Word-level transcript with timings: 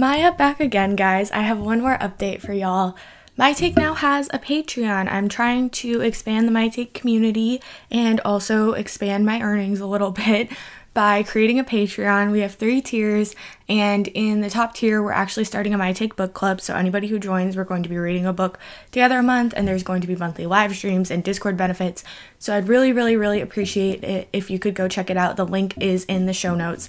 Maya 0.00 0.32
back 0.32 0.60
again, 0.60 0.96
guys. 0.96 1.30
I 1.30 1.40
have 1.40 1.58
one 1.60 1.82
more 1.82 1.98
update 1.98 2.40
for 2.40 2.54
y'all. 2.54 2.96
My 3.36 3.52
Take 3.52 3.76
now 3.76 3.92
has 3.92 4.30
a 4.32 4.38
Patreon. 4.38 5.12
I'm 5.12 5.28
trying 5.28 5.68
to 5.70 6.00
expand 6.00 6.48
the 6.48 6.52
My 6.52 6.70
Take 6.70 6.94
community 6.94 7.60
and 7.90 8.18
also 8.20 8.72
expand 8.72 9.26
my 9.26 9.42
earnings 9.42 9.78
a 9.78 9.86
little 9.86 10.10
bit 10.26 10.48
by 10.94 11.22
creating 11.22 11.58
a 11.58 11.64
Patreon. 11.64 12.32
We 12.32 12.40
have 12.40 12.54
three 12.54 12.80
tiers, 12.80 13.36
and 13.68 14.08
in 14.08 14.40
the 14.40 14.48
top 14.48 14.72
tier, 14.74 15.02
we're 15.02 15.12
actually 15.12 15.44
starting 15.44 15.74
a 15.74 15.78
My 15.78 15.92
Take 15.92 16.16
book 16.16 16.32
club. 16.32 16.62
So, 16.62 16.74
anybody 16.76 17.08
who 17.08 17.18
joins, 17.18 17.54
we're 17.54 17.64
going 17.64 17.82
to 17.82 17.90
be 17.90 17.98
reading 17.98 18.24
a 18.24 18.32
book 18.32 18.58
together 18.90 19.18
a 19.18 19.22
month, 19.22 19.52
and 19.54 19.68
there's 19.68 19.82
going 19.82 20.00
to 20.00 20.08
be 20.08 20.16
monthly 20.16 20.46
live 20.46 20.74
streams 20.74 21.10
and 21.10 21.22
Discord 21.22 21.58
benefits. 21.58 22.04
So, 22.38 22.56
I'd 22.56 22.68
really, 22.68 22.94
really, 22.94 23.16
really 23.16 23.42
appreciate 23.42 24.02
it 24.02 24.30
if 24.32 24.48
you 24.48 24.58
could 24.58 24.74
go 24.74 24.88
check 24.88 25.10
it 25.10 25.18
out. 25.18 25.36
The 25.36 25.44
link 25.44 25.74
is 25.76 26.06
in 26.06 26.24
the 26.24 26.32
show 26.32 26.54
notes. 26.54 26.88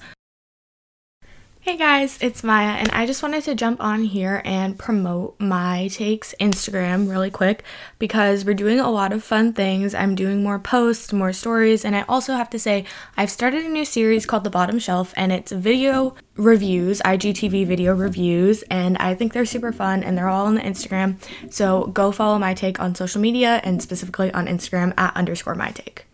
Hey 1.64 1.78
guys, 1.78 2.18
it's 2.22 2.44
Maya, 2.44 2.80
and 2.80 2.90
I 2.90 3.06
just 3.06 3.22
wanted 3.22 3.44
to 3.44 3.54
jump 3.54 3.84
on 3.84 4.02
here 4.02 4.42
and 4.46 4.80
promote 4.80 5.40
my 5.40 5.90
takes 5.90 6.34
Instagram 6.40 7.08
really 7.08 7.30
quick 7.30 7.64
because 8.00 8.44
we're 8.44 8.56
doing 8.56 8.80
a 8.80 8.90
lot 8.90 9.14
of 9.14 9.24
fun 9.24 9.54
things. 9.54 9.94
I'm 9.94 10.16
doing 10.16 10.42
more 10.42 10.58
posts, 10.58 11.14
more 11.14 11.32
stories, 11.32 11.86
and 11.86 11.96
I 11.96 12.02
also 12.10 12.34
have 12.34 12.50
to 12.50 12.58
say 12.60 12.86
I've 13.16 13.30
started 13.30 13.64
a 13.64 13.70
new 13.70 13.86
series 13.86 14.26
called 14.26 14.44
The 14.44 14.50
Bottom 14.50 14.80
Shelf, 14.80 15.14
and 15.16 15.32
it's 15.32 15.52
video 15.52 16.16
reviews, 16.36 17.00
IGTV 17.06 17.68
video 17.68 17.94
reviews, 17.94 18.64
and 18.64 18.98
I 18.98 19.14
think 19.14 19.34
they're 19.34 19.46
super 19.46 19.72
fun 19.72 20.02
and 20.04 20.18
they're 20.18 20.30
all 20.30 20.48
on 20.48 20.56
the 20.56 20.62
Instagram. 20.62 21.18
So 21.54 21.86
go 21.94 22.12
follow 22.12 22.40
my 22.40 22.56
take 22.56 22.80
on 22.80 22.96
social 22.96 23.22
media 23.22 23.62
and 23.64 23.84
specifically 23.84 24.34
on 24.34 24.48
Instagram 24.48 24.96
at 24.98 25.16
underscore 25.16 25.54
my 25.54 25.70
take. 25.70 26.08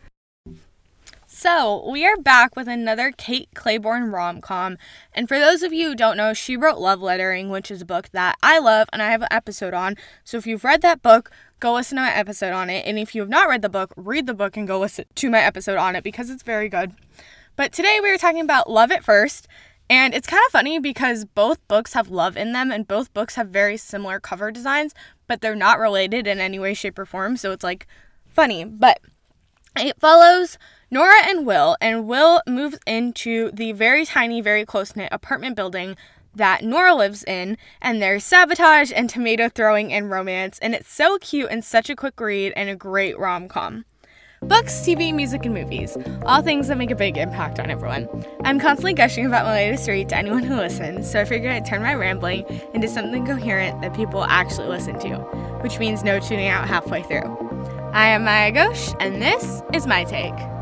So, 1.50 1.90
we 1.90 2.06
are 2.06 2.18
back 2.18 2.58
with 2.58 2.68
another 2.68 3.10
Kate 3.10 3.48
Clayborn 3.56 4.12
rom 4.12 4.42
com. 4.42 4.78
And 5.14 5.30
for 5.30 5.40
those 5.40 5.64
of 5.64 5.72
you 5.72 5.88
who 5.88 5.96
don't 5.96 6.18
know, 6.18 6.34
she 6.34 6.58
wrote 6.58 6.78
Love 6.78 7.02
Lettering, 7.02 7.50
which 7.50 7.72
is 7.72 7.82
a 7.82 7.86
book 7.86 8.10
that 8.10 8.36
I 8.44 8.60
love 8.60 8.90
and 8.92 9.02
I 9.02 9.12
have 9.12 9.22
an 9.22 9.30
episode 9.32 9.74
on. 9.74 9.96
So, 10.26 10.36
if 10.36 10.46
you've 10.46 10.66
read 10.66 10.82
that 10.82 11.02
book, 11.02 11.32
go 11.62 11.76
listen 11.76 11.96
to 11.96 12.02
my 12.02 12.14
episode 12.14 12.52
on 12.52 12.70
it. 12.70 12.86
And 12.86 13.00
if 13.00 13.16
you 13.16 13.22
have 13.22 13.30
not 13.30 13.48
read 13.48 13.62
the 13.62 13.70
book, 13.70 13.94
read 13.96 14.28
the 14.28 14.34
book 14.34 14.58
and 14.58 14.68
go 14.68 14.78
listen 14.78 15.06
to 15.16 15.30
my 15.30 15.40
episode 15.40 15.78
on 15.78 15.96
it 15.96 16.04
because 16.04 16.30
it's 16.30 16.44
very 16.44 16.68
good. 16.68 16.92
But 17.56 17.72
today 17.72 18.02
we 18.04 18.10
are 18.10 18.18
talking 18.18 18.42
about 18.42 18.70
Love 18.70 18.92
at 18.92 19.06
First. 19.06 19.48
And 19.90 20.14
it's 20.14 20.28
kind 20.28 20.44
of 20.46 20.52
funny 20.52 20.80
because 20.80 21.24
both 21.24 21.66
books 21.70 21.94
have 21.94 22.10
love 22.10 22.36
in 22.36 22.52
them 22.52 22.72
and 22.74 22.86
both 22.86 23.14
books 23.14 23.36
have 23.36 23.48
very 23.48 23.78
similar 23.78 24.20
cover 24.20 24.52
designs, 24.52 24.94
but 25.28 25.40
they're 25.40 25.56
not 25.56 25.80
related 25.80 26.28
in 26.28 26.42
any 26.42 26.60
way, 26.60 26.74
shape, 26.74 27.00
or 27.00 27.06
form. 27.06 27.38
So, 27.38 27.54
it's 27.54 27.64
like 27.64 27.88
funny. 28.26 28.66
But 28.66 29.00
it 29.78 29.98
follows 29.98 30.58
Nora 30.90 31.28
and 31.28 31.46
Will, 31.46 31.76
and 31.82 32.08
Will 32.08 32.42
moves 32.48 32.80
into 32.88 33.52
the 33.52 33.74
very 33.74 34.06
tiny, 34.06 34.40
very 34.40 34.66
close 34.66 34.96
knit 34.96 35.10
apartment 35.12 35.58
building 35.58 35.98
that 36.34 36.64
Nora 36.64 36.96
lives 36.96 37.26
in, 37.26 37.58
and 37.82 38.02
there's 38.02 38.24
sabotage 38.24 38.94
and 38.96 39.10
tomato 39.10 39.50
throwing 39.50 39.92
and 39.92 40.10
romance, 40.10 40.58
and 40.60 40.74
it's 40.74 40.90
so 40.90 41.18
cute 41.18 41.50
and 41.52 41.66
such 41.66 41.90
a 41.90 41.96
quick 41.96 42.18
read 42.22 42.54
and 42.56 42.70
a 42.70 42.76
great 42.76 43.20
rom 43.20 43.50
com. 43.50 43.84
Books, 44.42 44.80
TV, 44.80 45.14
music, 45.14 45.46
and 45.46 45.54
movies. 45.54 45.98
All 46.26 46.42
things 46.42 46.70
that 46.70 46.78
make 46.78 46.92
a 46.92 46.96
big 46.96 47.18
impact 47.18 47.60
on 47.60 47.70
everyone. 47.70 48.08
I'm 48.46 48.60
constantly 48.60 48.94
gushing 48.94 49.26
about 49.26 49.46
my 49.46 49.54
latest 49.54 49.90
read 49.90 50.08
to 50.10 50.16
anyone 50.16 50.44
who 50.44 50.56
listens, 50.56 51.12
so 51.12 51.20
I 51.20 51.26
figured 51.26 51.52
I'd 51.52 51.66
turn 51.66 51.82
my 51.82 51.96
rambling 51.96 52.46
into 52.74 52.88
something 52.88 53.26
coherent 53.26 53.82
that 53.82 53.94
people 53.94 54.24
actually 54.24 54.68
listen 54.68 54.98
to, 55.00 55.18
which 55.64 55.80
means 55.80 56.04
no 56.04 56.20
tuning 56.20 56.48
out 56.48 56.66
halfway 56.66 57.04
through. 57.04 57.90
I 57.92 58.08
am 58.08 58.24
Maya 58.24 58.54
Ghosh, 58.54 58.96
and 59.02 59.22
this 59.22 59.62
is 59.74 59.86
my 59.86 60.06
take. 60.06 60.57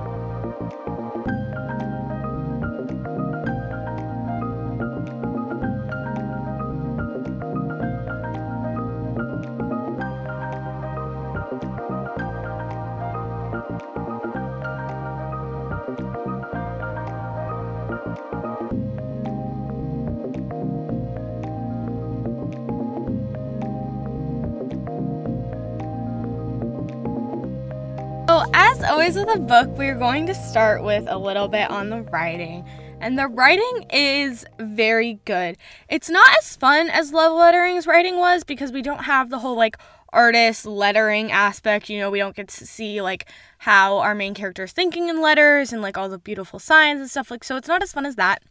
Always 29.05 29.23
with 29.23 29.35
a 29.35 29.39
book, 29.39 29.67
we're 29.77 29.99
going 29.99 30.25
to 30.25 30.33
start 30.33 30.83
with 30.83 31.05
a 31.07 31.15
little 31.15 31.47
bit 31.47 31.69
on 31.69 31.91
the 31.91 32.01
writing. 32.01 32.67
And 32.99 33.19
the 33.19 33.27
writing 33.27 33.85
is 33.93 34.47
very 34.57 35.19
good. 35.25 35.57
It's 35.87 36.09
not 36.09 36.27
as 36.39 36.55
fun 36.55 36.89
as 36.89 37.13
Love 37.13 37.33
Lettering's 37.33 37.85
writing 37.85 38.17
was 38.17 38.43
because 38.43 38.71
we 38.71 38.81
don't 38.81 39.03
have 39.03 39.29
the 39.29 39.37
whole 39.37 39.55
like 39.55 39.77
artist 40.11 40.65
lettering 40.65 41.31
aspect. 41.31 41.87
You 41.87 41.99
know, 41.99 42.09
we 42.09 42.17
don't 42.17 42.35
get 42.35 42.47
to 42.47 42.65
see 42.65 42.99
like 42.99 43.27
how 43.59 43.99
our 43.99 44.15
main 44.15 44.33
character 44.33 44.63
is 44.63 44.71
thinking 44.71 45.07
in 45.07 45.21
letters 45.21 45.71
and 45.71 45.83
like 45.83 45.99
all 45.99 46.09
the 46.09 46.17
beautiful 46.17 46.57
signs 46.57 46.99
and 46.99 47.07
stuff 47.07 47.29
like 47.29 47.43
so 47.43 47.57
it's 47.57 47.67
not 47.67 47.83
as 47.83 47.93
fun 47.93 48.07
as 48.07 48.15
that. 48.15 48.41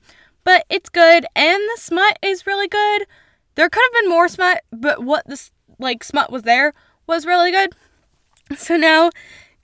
But 0.44 0.66
it's 0.71 0.88
good 0.88 1.26
and 1.34 1.62
the 1.65 1.81
smut 1.81 2.16
is 2.22 2.47
really 2.47 2.69
good. 2.69 3.09
There 3.56 3.69
could 3.69 3.82
have 3.82 4.03
been 4.04 4.10
more 4.10 4.28
smut, 4.28 4.62
but 4.71 5.03
what 5.03 5.26
this 5.26 5.50
like 5.81 6.04
smut 6.04 6.31
was 6.31 6.44
there 6.44 6.75
was 7.09 7.26
really 7.26 7.50
good. 7.50 7.71
So 8.59 8.76
now 8.76 9.10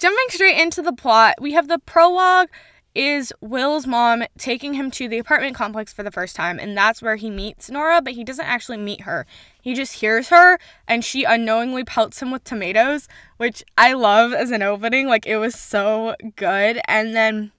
Jumping 0.01 0.31
straight 0.31 0.59
into 0.59 0.81
the 0.81 0.95
plot, 0.95 1.35
we 1.43 1.53
have 1.53 1.69
the 1.69 1.79
prologue 1.79 2.49
is 2.95 3.35
Will's 3.43 3.87
mom 3.87 4.23
taking 4.39 4.73
him 4.73 4.91
to 4.93 5.09
the 5.09 5.19
apartment 5.19 5.55
complex 5.55 5.93
for 5.93 6.03
the 6.03 6.11
first 6.11 6.35
time, 6.35 6.59
and 6.59 6.75
that's 6.75 7.03
where 7.03 7.17
he 7.17 7.29
meets 7.29 7.69
Nora, 7.69 8.01
but 8.01 8.15
he 8.15 8.25
doesn't 8.25 8.47
actually 8.47 8.79
meet 8.79 9.03
her. 9.03 9.27
He 9.61 9.75
just 9.75 9.97
hears 9.97 10.31
her, 10.31 10.59
and 10.89 11.05
she 11.05 11.25
unknowingly 11.25 11.85
pelts 11.85 12.23
him 12.23 12.31
with 12.31 12.45
tomatoes, 12.45 13.09
which 13.37 13.63
I 13.77 13.93
love 13.93 14.33
as 14.33 14.51
an 14.51 14.63
opening. 14.63 15.07
Like, 15.07 15.27
it 15.27 15.37
was 15.37 15.55
so 15.55 16.17
good. 16.35 16.81
And 16.89 17.15
then 17.15 17.53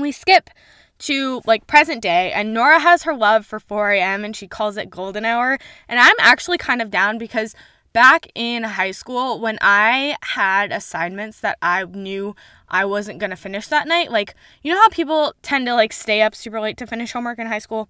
we 0.00 0.12
skip 0.12 0.48
to 1.00 1.42
like 1.44 1.66
present 1.66 2.00
day, 2.00 2.32
and 2.32 2.54
Nora 2.54 2.80
has 2.80 3.02
her 3.02 3.14
love 3.14 3.44
for 3.44 3.60
4 3.60 3.90
a.m., 3.90 4.24
and 4.24 4.34
she 4.34 4.48
calls 4.48 4.78
it 4.78 4.88
golden 4.88 5.26
hour. 5.26 5.58
And 5.90 6.00
I'm 6.00 6.16
actually 6.20 6.56
kind 6.56 6.80
of 6.80 6.90
down 6.90 7.18
because 7.18 7.54
back 7.96 8.26
in 8.34 8.62
high 8.62 8.90
school 8.90 9.40
when 9.40 9.56
I 9.62 10.18
had 10.20 10.70
assignments 10.70 11.40
that 11.40 11.56
I 11.62 11.84
knew 11.84 12.36
I 12.68 12.84
wasn't 12.84 13.20
going 13.20 13.30
to 13.30 13.36
finish 13.36 13.68
that 13.68 13.88
night, 13.88 14.12
like, 14.12 14.34
you 14.62 14.70
know 14.70 14.78
how 14.78 14.90
people 14.90 15.32
tend 15.40 15.64
to 15.64 15.72
like 15.72 15.94
stay 15.94 16.20
up 16.20 16.34
super 16.34 16.60
late 16.60 16.76
to 16.76 16.86
finish 16.86 17.12
homework 17.12 17.38
in 17.38 17.46
high 17.46 17.58
school? 17.58 17.88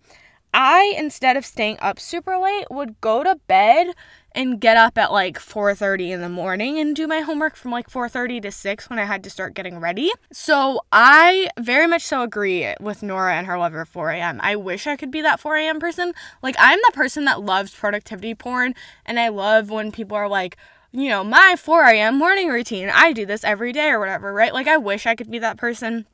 I 0.55 0.95
instead 0.97 1.37
of 1.37 1.45
staying 1.45 1.79
up 1.81 1.99
super 1.99 2.39
late 2.39 2.71
would 2.71 3.01
go 3.01 3.25
to 3.25 3.41
bed 3.49 3.89
and 4.37 4.61
get 4.61 4.77
up 4.77 4.99
at 4.99 5.11
like 5.11 5.39
4:30 5.39 6.13
in 6.13 6.21
the 6.21 6.29
morning 6.29 6.79
and 6.79 6.95
do 6.95 7.09
my 7.09 7.21
homework 7.21 7.57
from 7.57 7.73
like 7.73 7.89
4:30 7.89 8.43
to 8.43 8.53
6 8.53 8.91
when 8.91 8.99
I 8.99 9.05
had 9.05 9.25
to 9.25 9.31
start 9.31 9.55
getting 9.55 9.81
ready. 9.81 10.13
So 10.31 10.83
I 10.93 11.49
very 11.59 11.87
much 11.87 12.03
so 12.03 12.23
agree 12.23 12.75
with 12.79 13.03
Nora 13.03 13.35
and 13.35 13.47
her 13.47 13.59
lover 13.59 13.87
4 13.87 14.11
a.m. 14.11 14.39
I 14.43 14.55
wish 14.55 14.87
I 14.87 14.97
could 14.97 15.11
be 15.11 15.23
that 15.23 15.41
4 15.41 15.57
a.m. 15.57 15.81
person. 15.81 16.13
Like 16.43 16.55
I'm 16.59 16.79
the 16.87 16.93
person 16.93 17.25
that 17.25 17.41
loves 17.43 17.75
productivity 17.75 18.35
porn 18.35 18.75
and 19.07 19.19
I 19.19 19.29
love 19.29 19.71
when 19.71 19.91
people 19.91 20.17
are 20.17 20.29
like 20.29 20.57
you 20.93 21.09
know, 21.11 21.23
my 21.25 21.57
4 21.59 21.85
a.m. 21.85 22.17
morning 22.17 22.49
routine. 22.49 22.91
I 22.91 23.13
do 23.13 23.27
this 23.27 23.45
every 23.45 23.73
day 23.73 23.91
or 23.91 23.99
whatever, 23.99 24.33
right? 24.33 24.55
Like 24.55 24.67
I 24.67 24.77
wish 24.77 25.07
I 25.07 25.15
could 25.15 25.31
be 25.31 25.39
that 25.41 25.59
person. 25.59 26.07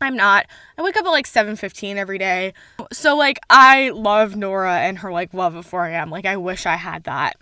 I'm 0.00 0.16
not. 0.16 0.46
I 0.76 0.82
wake 0.82 0.96
up 0.96 1.04
at 1.04 1.10
like 1.10 1.26
7:15 1.26 1.96
every 1.96 2.18
day. 2.18 2.52
So 2.92 3.16
like 3.16 3.40
I 3.50 3.90
love 3.90 4.36
Nora 4.36 4.78
and 4.78 4.98
her 4.98 5.10
like 5.10 5.34
love 5.34 5.54
of 5.54 5.66
4 5.66 5.86
a.m. 5.86 6.10
Like 6.10 6.26
I 6.26 6.36
wish 6.36 6.66
I 6.66 6.76
had 6.76 7.04
that. 7.04 7.36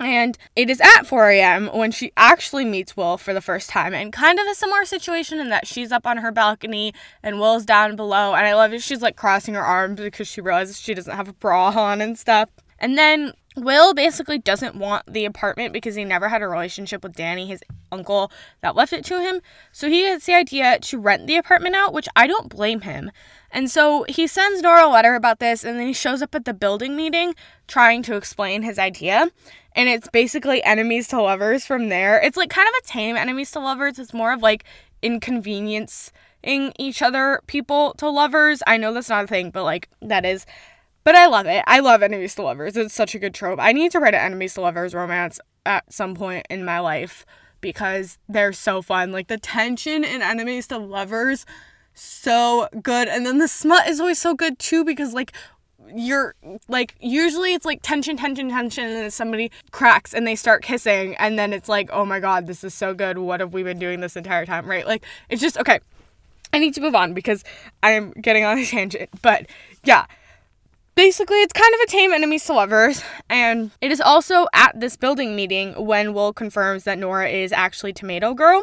And 0.00 0.36
it 0.56 0.68
is 0.68 0.80
at 0.80 1.04
4 1.04 1.30
a.m. 1.30 1.68
when 1.72 1.92
she 1.92 2.12
actually 2.16 2.64
meets 2.64 2.96
Will 2.96 3.16
for 3.16 3.32
the 3.32 3.40
first 3.40 3.70
time, 3.70 3.94
and 3.94 4.12
kind 4.12 4.40
of 4.40 4.46
a 4.46 4.54
similar 4.54 4.84
situation 4.84 5.38
in 5.38 5.48
that 5.50 5.66
she's 5.66 5.92
up 5.92 6.06
on 6.06 6.18
her 6.18 6.32
balcony 6.32 6.92
and 7.22 7.38
Will's 7.38 7.64
down 7.64 7.94
below. 7.94 8.34
And 8.34 8.46
I 8.46 8.54
love 8.54 8.72
it. 8.72 8.82
She's 8.82 9.02
like 9.02 9.16
crossing 9.16 9.54
her 9.54 9.64
arms 9.64 10.00
because 10.00 10.26
she 10.26 10.40
realizes 10.40 10.80
she 10.80 10.94
doesn't 10.94 11.14
have 11.14 11.28
a 11.28 11.34
bra 11.34 11.68
on 11.68 12.00
and 12.00 12.18
stuff. 12.18 12.48
And 12.80 12.98
then 12.98 13.32
Will 13.56 13.94
basically 13.94 14.38
doesn't 14.38 14.74
want 14.74 15.04
the 15.06 15.24
apartment 15.24 15.72
because 15.72 15.94
he 15.94 16.04
never 16.04 16.28
had 16.28 16.42
a 16.42 16.48
relationship 16.48 17.04
with 17.04 17.14
Danny, 17.14 17.46
his 17.46 17.62
uncle 17.92 18.32
that 18.60 18.74
left 18.74 18.92
it 18.92 19.04
to 19.04 19.20
him. 19.20 19.40
So 19.70 19.88
he 19.88 20.02
gets 20.02 20.26
the 20.26 20.34
idea 20.34 20.78
to 20.80 20.98
rent 20.98 21.26
the 21.26 21.36
apartment 21.36 21.76
out, 21.76 21.92
which 21.92 22.08
I 22.16 22.26
don't 22.26 22.48
blame 22.48 22.80
him. 22.80 23.10
And 23.52 23.70
so 23.70 24.04
he 24.08 24.26
sends 24.26 24.62
Nora 24.62 24.86
a 24.86 24.88
letter 24.88 25.14
about 25.14 25.38
this, 25.38 25.62
and 25.62 25.78
then 25.78 25.86
he 25.86 25.92
shows 25.92 26.22
up 26.22 26.34
at 26.34 26.46
the 26.46 26.54
building 26.54 26.96
meeting 26.96 27.34
trying 27.68 28.02
to 28.04 28.16
explain 28.16 28.62
his 28.62 28.78
idea 28.78 29.30
and 29.74 29.88
it's 29.88 30.08
basically 30.08 30.62
enemies 30.64 31.08
to 31.08 31.20
lovers 31.20 31.64
from 31.66 31.88
there. 31.88 32.20
It's 32.20 32.36
like 32.36 32.50
kind 32.50 32.68
of 32.68 32.74
a 32.82 32.86
tame 32.86 33.16
enemies 33.16 33.50
to 33.52 33.60
lovers. 33.60 33.98
It's 33.98 34.14
more 34.14 34.32
of 34.32 34.42
like 34.42 34.64
inconveniencing 35.02 36.12
each 36.78 37.02
other 37.02 37.40
people 37.46 37.94
to 37.94 38.08
lovers. 38.08 38.62
I 38.66 38.76
know 38.76 38.92
that's 38.92 39.08
not 39.08 39.24
a 39.24 39.28
thing, 39.28 39.50
but 39.50 39.64
like 39.64 39.88
that 40.00 40.24
is. 40.24 40.46
But 41.04 41.16
I 41.16 41.26
love 41.26 41.46
it. 41.46 41.64
I 41.66 41.80
love 41.80 42.02
enemies 42.02 42.34
to 42.36 42.42
lovers. 42.42 42.76
It's 42.76 42.94
such 42.94 43.14
a 43.14 43.18
good 43.18 43.34
trope. 43.34 43.58
I 43.60 43.72
need 43.72 43.90
to 43.92 43.98
write 43.98 44.14
an 44.14 44.20
enemies 44.20 44.54
to 44.54 44.60
lovers 44.60 44.94
romance 44.94 45.40
at 45.66 45.92
some 45.92 46.14
point 46.14 46.46
in 46.48 46.64
my 46.64 46.78
life 46.78 47.26
because 47.60 48.18
they're 48.28 48.52
so 48.52 48.82
fun. 48.82 49.10
Like 49.10 49.28
the 49.28 49.38
tension 49.38 50.04
in 50.04 50.22
enemies 50.22 50.68
to 50.68 50.78
lovers 50.78 51.44
so 51.94 52.68
good. 52.82 53.08
And 53.08 53.26
then 53.26 53.38
the 53.38 53.48
smut 53.48 53.88
is 53.88 54.00
always 54.00 54.18
so 54.18 54.34
good 54.34 54.58
too 54.58 54.84
because 54.84 55.12
like 55.12 55.32
you're 55.94 56.34
like 56.68 56.94
usually 57.00 57.54
it's 57.54 57.66
like 57.66 57.80
tension 57.82 58.16
tension 58.16 58.48
tension 58.48 58.84
and 58.84 58.94
then 58.94 59.10
somebody 59.10 59.50
cracks 59.72 60.14
and 60.14 60.26
they 60.26 60.34
start 60.34 60.62
kissing 60.62 61.14
and 61.16 61.38
then 61.38 61.52
it's 61.52 61.68
like 61.68 61.90
oh 61.92 62.04
my 62.04 62.20
god 62.20 62.46
this 62.46 62.64
is 62.64 62.72
so 62.74 62.94
good. 62.94 63.18
What 63.18 63.40
have 63.40 63.52
we 63.52 63.62
been 63.62 63.78
doing 63.78 64.00
this 64.00 64.16
entire 64.16 64.46
time? 64.46 64.66
Right? 64.66 64.86
Like 64.86 65.04
it's 65.28 65.42
just 65.42 65.58
okay. 65.58 65.80
I 66.52 66.58
need 66.58 66.74
to 66.74 66.80
move 66.82 66.94
on 66.94 67.14
because 67.14 67.44
i'm 67.82 68.12
getting 68.12 68.44
on 68.44 68.58
a 68.58 68.66
tangent. 68.66 69.10
But 69.22 69.46
yeah. 69.84 70.06
Basically 70.94 71.38
it's 71.38 71.54
kind 71.54 71.72
of 71.74 71.80
a 71.80 71.86
tame 71.86 72.12
enemies 72.12 72.44
to 72.44 72.52
lovers 72.52 73.02
and 73.30 73.70
it 73.80 73.90
is 73.90 74.00
also 74.00 74.46
at 74.52 74.78
this 74.78 74.94
building 74.94 75.34
meeting 75.34 75.72
when 75.72 76.12
will 76.12 76.34
confirms 76.34 76.84
that 76.84 76.98
nora 76.98 77.30
is 77.30 77.50
actually 77.50 77.94
tomato 77.94 78.34
girl 78.34 78.62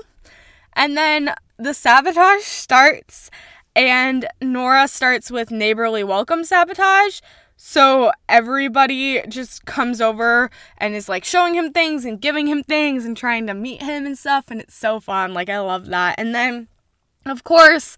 and 0.74 0.98
then 0.98 1.34
the 1.58 1.74
sabotage 1.74 2.44
starts 2.44 3.30
and 3.76 4.28
Nora 4.42 4.88
starts 4.88 5.30
with 5.30 5.52
neighborly 5.52 6.04
welcome 6.04 6.44
sabotage. 6.44 7.22
So 7.56 8.12
everybody 8.30 9.22
just 9.28 9.66
comes 9.66 10.00
over 10.00 10.50
and 10.78 10.96
is 10.96 11.10
like 11.10 11.26
showing 11.26 11.56
him 11.56 11.74
things 11.74 12.06
and 12.06 12.20
giving 12.20 12.48
him 12.48 12.64
things 12.64 13.06
and 13.06 13.18
trying 13.18 13.48
to 13.48 13.54
meet 13.54 13.82
him 13.82 14.06
and 14.06 14.18
stuff. 14.18 14.46
And 14.50 14.62
it's 14.62 14.76
so 14.76 15.02
fun. 15.02 15.34
Like, 15.34 15.50
I 15.50 15.60
love 15.60 15.88
that. 15.88 16.16
And 16.18 16.34
then, 16.34 16.70
of 17.26 17.44
course, 17.44 17.98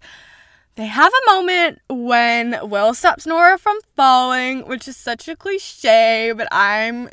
they 0.74 0.86
have 0.86 1.12
a 1.12 1.32
moment 1.32 1.78
when 1.88 2.58
Will 2.68 2.92
stops 2.92 3.26
Nora 3.26 3.56
from 3.56 3.78
falling, 3.94 4.66
which 4.66 4.88
is 4.88 4.96
such 4.96 5.28
a 5.28 5.36
cliche, 5.36 6.32
but 6.36 6.48
I'm 6.50 7.08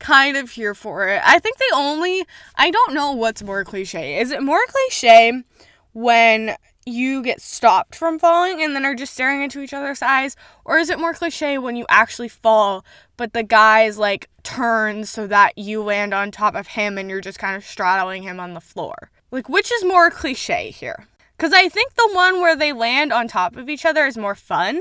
kind 0.00 0.36
of 0.36 0.50
here 0.50 0.74
for 0.74 1.06
it. 1.08 1.22
I 1.24 1.38
think 1.38 1.58
they 1.58 1.76
only, 1.76 2.26
I 2.56 2.70
don't 2.70 2.94
know 2.94 3.12
what's 3.12 3.42
more 3.42 3.64
cliche. 3.64 4.20
Is 4.20 4.32
it 4.32 4.42
more 4.42 4.60
cliche 4.68 5.44
when 5.92 6.56
you 6.86 7.22
get 7.22 7.40
stopped 7.40 7.94
from 7.94 8.18
falling 8.18 8.62
and 8.62 8.74
then 8.74 8.84
are 8.84 8.94
just 8.94 9.12
staring 9.12 9.42
into 9.42 9.60
each 9.60 9.72
other's 9.72 10.02
eyes? 10.02 10.36
Or 10.64 10.78
is 10.78 10.90
it 10.90 10.98
more 10.98 11.14
cliche 11.14 11.58
when 11.58 11.76
you 11.76 11.86
actually 11.88 12.28
fall, 12.28 12.84
but 13.16 13.32
the 13.32 13.42
guy's 13.42 13.98
like 13.98 14.28
turns 14.42 15.10
so 15.10 15.26
that 15.26 15.56
you 15.56 15.82
land 15.82 16.12
on 16.12 16.30
top 16.30 16.54
of 16.54 16.68
him 16.68 16.98
and 16.98 17.08
you're 17.08 17.20
just 17.20 17.38
kind 17.38 17.56
of 17.56 17.64
straddling 17.64 18.22
him 18.22 18.40
on 18.40 18.54
the 18.54 18.60
floor? 18.60 19.10
Like, 19.30 19.48
which 19.48 19.70
is 19.70 19.84
more 19.84 20.10
cliche 20.10 20.70
here? 20.70 21.06
Because 21.36 21.52
I 21.52 21.68
think 21.68 21.94
the 21.94 22.10
one 22.12 22.40
where 22.40 22.56
they 22.56 22.72
land 22.72 23.12
on 23.12 23.28
top 23.28 23.56
of 23.56 23.68
each 23.68 23.86
other 23.86 24.04
is 24.06 24.18
more 24.18 24.34
fun 24.34 24.80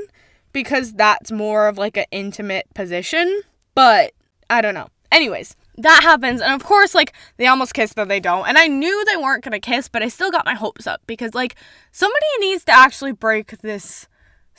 because 0.52 0.94
that's 0.94 1.32
more 1.32 1.68
of 1.68 1.78
like 1.78 1.96
an 1.98 2.06
intimate 2.12 2.68
position. 2.74 3.42
But 3.76 4.14
I 4.50 4.62
don't 4.62 4.74
know. 4.74 4.88
Anyways, 5.12 5.56
that 5.78 6.02
happens 6.04 6.42
and 6.42 6.54
of 6.54 6.64
course 6.64 6.94
like 6.94 7.14
they 7.38 7.48
almost 7.48 7.74
kiss 7.74 7.94
but 7.94 8.10
they 8.10 8.20
don't 8.20 8.46
and 8.50 8.58
i 8.58 8.68
knew 8.68 9.06
they 9.06 9.16
weren't 9.16 9.46
gonna 9.46 9.62
kiss 9.62 9.88
but 9.88 10.04
i 10.04 10.10
still 10.10 10.30
got 10.30 10.46
my 10.46 10.54
hopes 10.54 10.86
up 10.86 11.02
because 11.08 11.34
like 11.34 11.56
somebody 11.94 12.26
needs 12.42 12.66
to 12.66 12.72
actually 12.74 13.14
break 13.14 13.58
this 13.60 14.10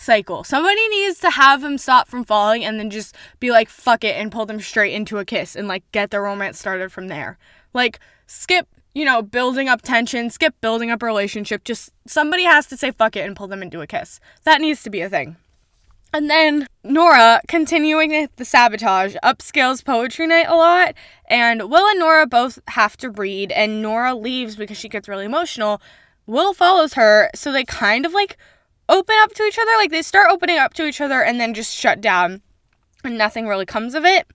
cycle. 0.00 0.43
Somebody 0.44 0.88
needs 0.88 1.19
to 1.20 1.31
have 1.31 1.62
him 1.62 1.76
stop 1.76 2.08
from 2.08 2.25
falling 2.25 2.64
and 2.64 2.81
then 2.81 2.91
just 2.91 3.14
be 3.38 3.50
like 3.50 3.69
fuck 3.69 4.02
it 4.02 4.17
and 4.17 4.32
pull 4.32 4.47
them 4.47 4.61
straight 4.61 4.94
into 4.94 5.19
a 5.19 5.25
kiss 5.25 5.55
and 5.55 5.69
like 5.69 5.85
get 5.93 6.11
the 6.11 6.20
romance 6.20 6.58
started 6.58 6.91
from 6.91 7.08
there. 7.08 7.38
Like 7.75 8.00
skip 8.26 8.67
you 8.94 9.05
know 9.05 9.23
building 9.23 9.69
up 9.69 9.82
tension 9.82 10.31
skip 10.31 10.55
building 10.61 10.91
up 10.91 11.02
a 11.02 11.06
relationship 11.06 11.64
just 11.64 11.93
somebody 12.06 12.44
has 12.44 12.67
to 12.67 12.76
say 12.76 12.91
fuck 12.91 13.14
it 13.14 13.26
and 13.26 13.37
pull 13.37 13.47
them 13.47 13.62
into 13.62 13.82
a 13.82 13.87
kiss. 13.87 14.20
That 14.44 14.61
needs 14.61 14.82
to 14.85 14.91
be 14.91 15.02
a 15.02 15.11
thing 15.11 15.37
and 16.12 16.28
then 16.28 16.66
Nora, 16.82 17.40
continuing 17.46 18.28
the 18.36 18.44
sabotage, 18.44 19.14
upscales 19.22 19.84
poetry 19.84 20.26
night 20.26 20.46
a 20.48 20.56
lot. 20.56 20.94
And 21.26 21.70
Will 21.70 21.88
and 21.88 22.00
Nora 22.00 22.26
both 22.26 22.58
have 22.68 22.96
to 22.98 23.10
read, 23.10 23.52
and 23.52 23.80
Nora 23.80 24.14
leaves 24.14 24.56
because 24.56 24.76
she 24.76 24.88
gets 24.88 25.08
really 25.08 25.24
emotional. 25.24 25.80
Will 26.26 26.52
follows 26.54 26.94
her, 26.94 27.30
so 27.34 27.52
they 27.52 27.64
kind 27.64 28.04
of 28.04 28.12
like 28.12 28.36
open 28.88 29.14
up 29.20 29.34
to 29.34 29.44
each 29.44 29.58
other. 29.58 29.72
Like 29.76 29.90
they 29.90 30.02
start 30.02 30.30
opening 30.30 30.58
up 30.58 30.74
to 30.74 30.86
each 30.86 31.00
other 31.00 31.22
and 31.22 31.40
then 31.40 31.54
just 31.54 31.74
shut 31.74 32.00
down, 32.00 32.42
and 33.04 33.16
nothing 33.16 33.46
really 33.46 33.66
comes 33.66 33.94
of 33.94 34.04
it. 34.04 34.26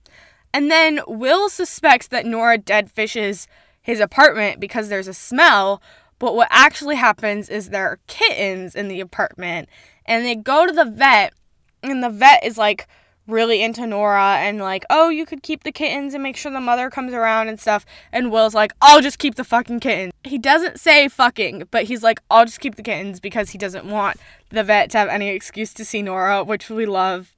And 0.54 0.70
then 0.70 1.00
Will 1.06 1.50
suspects 1.50 2.08
that 2.08 2.24
Nora 2.24 2.56
dead 2.56 2.90
fishes 2.90 3.46
his 3.82 4.00
apartment 4.00 4.58
because 4.60 4.88
there's 4.88 5.08
a 5.08 5.14
smell. 5.14 5.82
But 6.18 6.34
what 6.34 6.48
actually 6.50 6.96
happens 6.96 7.50
is 7.50 7.68
there 7.68 7.86
are 7.86 8.00
kittens 8.06 8.74
in 8.74 8.88
the 8.88 9.00
apartment, 9.00 9.68
and 10.06 10.24
they 10.24 10.34
go 10.34 10.66
to 10.66 10.72
the 10.72 10.86
vet 10.86 11.34
and 11.90 12.02
the 12.02 12.10
vet 12.10 12.44
is 12.44 12.58
like 12.58 12.86
really 13.26 13.62
into 13.62 13.86
Nora 13.86 14.36
and 14.38 14.58
like, 14.58 14.84
oh, 14.88 15.08
you 15.08 15.26
could 15.26 15.42
keep 15.42 15.64
the 15.64 15.72
kittens 15.72 16.14
and 16.14 16.22
make 16.22 16.36
sure 16.36 16.52
the 16.52 16.60
mother 16.60 16.90
comes 16.90 17.12
around 17.12 17.48
and 17.48 17.58
stuff. 17.58 17.84
And 18.12 18.30
Will's 18.30 18.54
like, 18.54 18.72
I'll 18.80 19.00
just 19.00 19.18
keep 19.18 19.34
the 19.34 19.44
fucking 19.44 19.80
kittens. 19.80 20.12
He 20.24 20.38
doesn't 20.38 20.78
say 20.78 21.08
fucking, 21.08 21.64
but 21.70 21.84
he's 21.84 22.02
like, 22.02 22.20
I'll 22.30 22.44
just 22.44 22.60
keep 22.60 22.76
the 22.76 22.82
kittens 22.82 23.20
because 23.20 23.50
he 23.50 23.58
doesn't 23.58 23.84
want 23.84 24.18
the 24.50 24.62
vet 24.62 24.90
to 24.90 24.98
have 24.98 25.08
any 25.08 25.30
excuse 25.30 25.74
to 25.74 25.84
see 25.84 26.02
Nora, 26.02 26.44
which 26.44 26.70
we 26.70 26.86
love. 26.86 27.34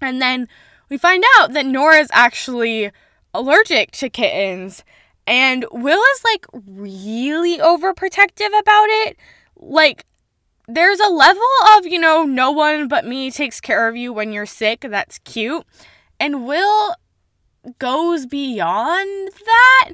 And 0.00 0.20
then 0.20 0.48
we 0.88 0.98
find 0.98 1.24
out 1.38 1.52
that 1.52 1.66
Nora 1.66 1.98
is 1.98 2.10
actually 2.12 2.90
allergic 3.32 3.92
to 3.92 4.10
kittens. 4.10 4.84
And 5.26 5.64
Will 5.72 6.00
is 6.00 6.24
like 6.24 6.46
really 6.66 7.58
overprotective 7.58 8.58
about 8.58 8.86
it. 8.88 9.16
Like, 9.56 10.04
there's 10.68 11.00
a 11.00 11.08
level 11.08 11.42
of, 11.76 11.86
you 11.86 11.98
know, 11.98 12.24
no 12.24 12.50
one 12.50 12.88
but 12.88 13.06
me 13.06 13.30
takes 13.30 13.60
care 13.60 13.88
of 13.88 13.96
you 13.96 14.12
when 14.12 14.32
you're 14.32 14.46
sick. 14.46 14.80
That's 14.80 15.18
cute. 15.20 15.64
And 16.18 16.46
Will 16.46 16.94
goes 17.78 18.26
beyond 18.26 19.30
that. 19.44 19.92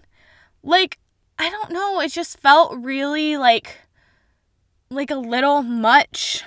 Like, 0.63 0.99
I 1.39 1.51
don't 1.51 1.73
know, 1.73 2.01
it 2.01 2.13
just 2.13 2.39
felt 2.39 2.77
really 2.77 3.37
like 3.37 3.81
like 4.91 5.11
a 5.11 5.17
little 5.17 5.63
much. 5.63 6.45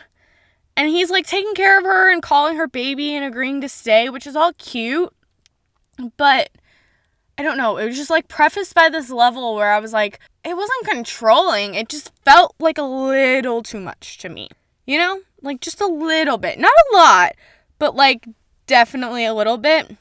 And 0.78 0.90
he's 0.90 1.10
like 1.10 1.26
taking 1.26 1.54
care 1.54 1.78
of 1.78 1.86
her 1.86 2.12
and 2.12 2.22
calling 2.22 2.58
her 2.58 2.68
baby 2.68 3.16
and 3.16 3.26
agreeing 3.26 3.62
to 3.62 3.70
stay, 3.70 4.10
which 4.10 4.28
is 4.28 4.36
all 4.36 4.54
cute. 4.54 5.14
But 6.18 6.50
I 7.38 7.44
don't 7.44 7.58
know, 7.58 7.78
it 7.78 7.86
was 7.86 7.98
just 7.98 8.10
like 8.10 8.28
prefaced 8.28 8.76
by 8.76 8.90
this 8.90 9.10
level 9.10 9.56
where 9.56 9.72
I 9.72 9.80
was 9.80 9.94
like, 9.94 10.20
it 10.46 10.56
wasn't 10.56 10.86
controlling. 10.86 11.74
It 11.74 11.90
just 11.90 12.12
felt 12.24 12.56
like 12.60 12.78
a 12.78 12.84
little 12.84 13.64
too 13.64 13.80
much 13.80 14.18
to 14.20 14.30
me. 14.30 14.50
You 14.86 15.00
know? 15.00 15.22
Like 15.42 15.60
just 15.60 15.82
a 15.82 15.88
little 15.88 16.38
bit. 16.38 16.60
Not 16.60 16.72
a 16.72 16.96
lot, 16.96 17.36
but 17.80 17.96
like 17.96 18.28
definitely 18.68 19.26
a 19.26 19.34
little 19.34 19.58
bit. 19.58 19.98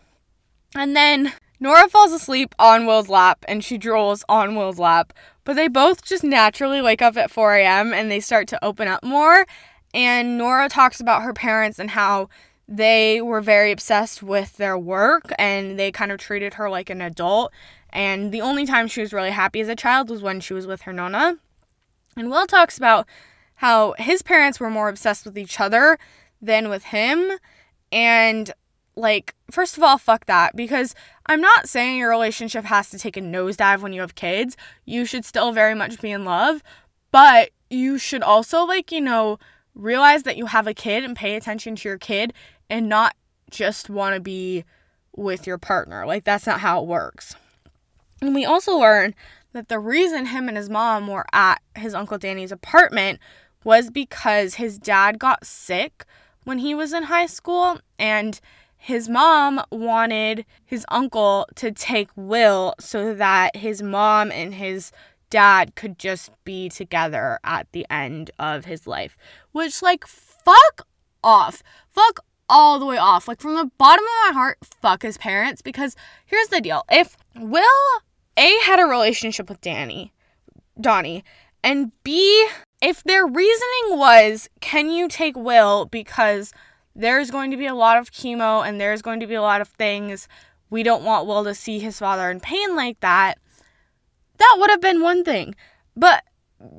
And 0.76 0.94
then 0.94 1.32
Nora 1.60 1.88
falls 1.88 2.12
asleep 2.12 2.54
on 2.58 2.86
Will's 2.86 3.08
lap 3.08 3.44
and 3.48 3.64
she 3.64 3.78
drools 3.78 4.22
on 4.28 4.54
Will's 4.54 4.78
lap. 4.78 5.12
But 5.44 5.54
they 5.54 5.68
both 5.68 6.04
just 6.04 6.24
naturally 6.24 6.80
wake 6.80 7.02
up 7.02 7.16
at 7.16 7.30
4 7.30 7.56
a.m. 7.56 7.92
and 7.92 8.10
they 8.10 8.20
start 8.20 8.48
to 8.48 8.64
open 8.64 8.88
up 8.88 9.04
more. 9.04 9.46
And 9.92 10.36
Nora 10.36 10.68
talks 10.68 11.00
about 11.00 11.22
her 11.22 11.32
parents 11.32 11.78
and 11.78 11.90
how 11.90 12.28
they 12.66 13.20
were 13.20 13.40
very 13.40 13.70
obsessed 13.70 14.22
with 14.22 14.56
their 14.56 14.78
work 14.78 15.32
and 15.38 15.78
they 15.78 15.92
kind 15.92 16.10
of 16.10 16.18
treated 16.18 16.54
her 16.54 16.70
like 16.70 16.88
an 16.88 17.00
adult 17.02 17.52
and 17.94 18.32
the 18.32 18.40
only 18.40 18.66
time 18.66 18.88
she 18.88 19.00
was 19.00 19.12
really 19.12 19.30
happy 19.30 19.60
as 19.60 19.68
a 19.68 19.76
child 19.76 20.10
was 20.10 20.20
when 20.20 20.40
she 20.40 20.52
was 20.52 20.66
with 20.66 20.82
her 20.82 20.92
Nona. 20.92 21.36
And 22.16 22.28
Will 22.28 22.46
talks 22.46 22.76
about 22.76 23.06
how 23.56 23.94
his 23.98 24.20
parents 24.20 24.58
were 24.58 24.68
more 24.68 24.88
obsessed 24.88 25.24
with 25.24 25.38
each 25.38 25.60
other 25.60 25.96
than 26.42 26.68
with 26.68 26.84
him. 26.84 27.30
And, 27.92 28.50
like, 28.96 29.36
first 29.48 29.76
of 29.76 29.84
all, 29.84 29.96
fuck 29.96 30.26
that. 30.26 30.56
Because 30.56 30.96
I'm 31.26 31.40
not 31.40 31.68
saying 31.68 31.98
your 31.98 32.10
relationship 32.10 32.64
has 32.64 32.90
to 32.90 32.98
take 32.98 33.16
a 33.16 33.20
nosedive 33.20 33.80
when 33.80 33.92
you 33.92 34.00
have 34.00 34.16
kids. 34.16 34.56
You 34.84 35.06
should 35.06 35.24
still 35.24 35.52
very 35.52 35.74
much 35.74 36.00
be 36.00 36.10
in 36.10 36.24
love. 36.24 36.64
But 37.12 37.50
you 37.70 37.96
should 37.96 38.24
also, 38.24 38.64
like, 38.64 38.90
you 38.90 39.00
know, 39.00 39.38
realize 39.76 40.24
that 40.24 40.36
you 40.36 40.46
have 40.46 40.66
a 40.66 40.74
kid 40.74 41.04
and 41.04 41.16
pay 41.16 41.36
attention 41.36 41.76
to 41.76 41.88
your 41.88 41.98
kid 41.98 42.32
and 42.70 42.88
not 42.88 43.16
just 43.50 43.88
want 43.88 44.14
to 44.14 44.20
be 44.20 44.64
with 45.16 45.46
your 45.46 45.58
partner. 45.58 46.06
Like, 46.06 46.24
that's 46.24 46.46
not 46.46 46.60
how 46.60 46.82
it 46.82 46.86
works. 46.86 47.36
And 48.20 48.34
we 48.34 48.44
also 48.44 48.76
learned 48.76 49.14
that 49.52 49.68
the 49.68 49.78
reason 49.78 50.26
him 50.26 50.48
and 50.48 50.56
his 50.56 50.70
mom 50.70 51.06
were 51.06 51.26
at 51.32 51.60
his 51.76 51.94
Uncle 51.94 52.18
Danny's 52.18 52.52
apartment 52.52 53.20
was 53.62 53.90
because 53.90 54.54
his 54.54 54.78
dad 54.78 55.18
got 55.18 55.46
sick 55.46 56.04
when 56.44 56.58
he 56.58 56.74
was 56.74 56.92
in 56.92 57.04
high 57.04 57.26
school 57.26 57.78
and 57.98 58.40
his 58.76 59.08
mom 59.08 59.62
wanted 59.70 60.44
his 60.62 60.84
uncle 60.90 61.48
to 61.54 61.72
take 61.72 62.10
Will 62.16 62.74
so 62.78 63.14
that 63.14 63.56
his 63.56 63.82
mom 63.82 64.30
and 64.30 64.52
his 64.54 64.92
dad 65.30 65.74
could 65.74 65.98
just 65.98 66.30
be 66.44 66.68
together 66.68 67.38
at 67.42 67.66
the 67.72 67.86
end 67.88 68.30
of 68.38 68.66
his 68.66 68.86
life. 68.86 69.16
Which, 69.52 69.80
like, 69.80 70.06
fuck 70.06 70.86
off. 71.22 71.62
Fuck 71.88 72.20
all 72.48 72.78
the 72.78 72.86
way 72.86 72.96
off. 72.96 73.28
Like, 73.28 73.40
from 73.40 73.54
the 73.54 73.70
bottom 73.78 74.04
of 74.04 74.28
my 74.28 74.30
heart, 74.34 74.58
fuck 74.62 75.02
his 75.02 75.18
parents. 75.18 75.62
Because 75.62 75.96
here's 76.26 76.48
the 76.48 76.60
deal 76.60 76.84
if 76.90 77.16
Will 77.36 77.64
a 78.36 78.58
had 78.64 78.80
a 78.80 78.84
relationship 78.84 79.48
with 79.48 79.60
Danny, 79.60 80.12
Donnie, 80.80 81.24
and 81.62 81.92
B 82.02 82.48
if 82.84 83.02
their 83.02 83.26
reasoning 83.26 83.98
was 83.98 84.48
can 84.60 84.90
you 84.90 85.08
take 85.08 85.36
Will 85.36 85.86
because 85.86 86.52
there's 86.94 87.30
going 87.30 87.50
to 87.50 87.56
be 87.56 87.66
a 87.66 87.74
lot 87.74 87.96
of 87.96 88.12
chemo 88.12 88.66
and 88.66 88.78
there's 88.78 89.00
going 89.00 89.20
to 89.20 89.26
be 89.26 89.34
a 89.34 89.42
lot 89.42 89.62
of 89.62 89.68
things 89.68 90.28
we 90.68 90.82
don't 90.82 91.02
want 91.02 91.26
Will 91.26 91.44
to 91.44 91.54
see 91.54 91.78
his 91.78 91.98
father 91.98 92.30
in 92.30 92.40
pain 92.40 92.76
like 92.76 93.00
that 93.00 93.36
that 94.36 94.56
would 94.58 94.70
have 94.70 94.82
been 94.82 95.00
one 95.00 95.24
thing 95.24 95.54
but 95.96 96.24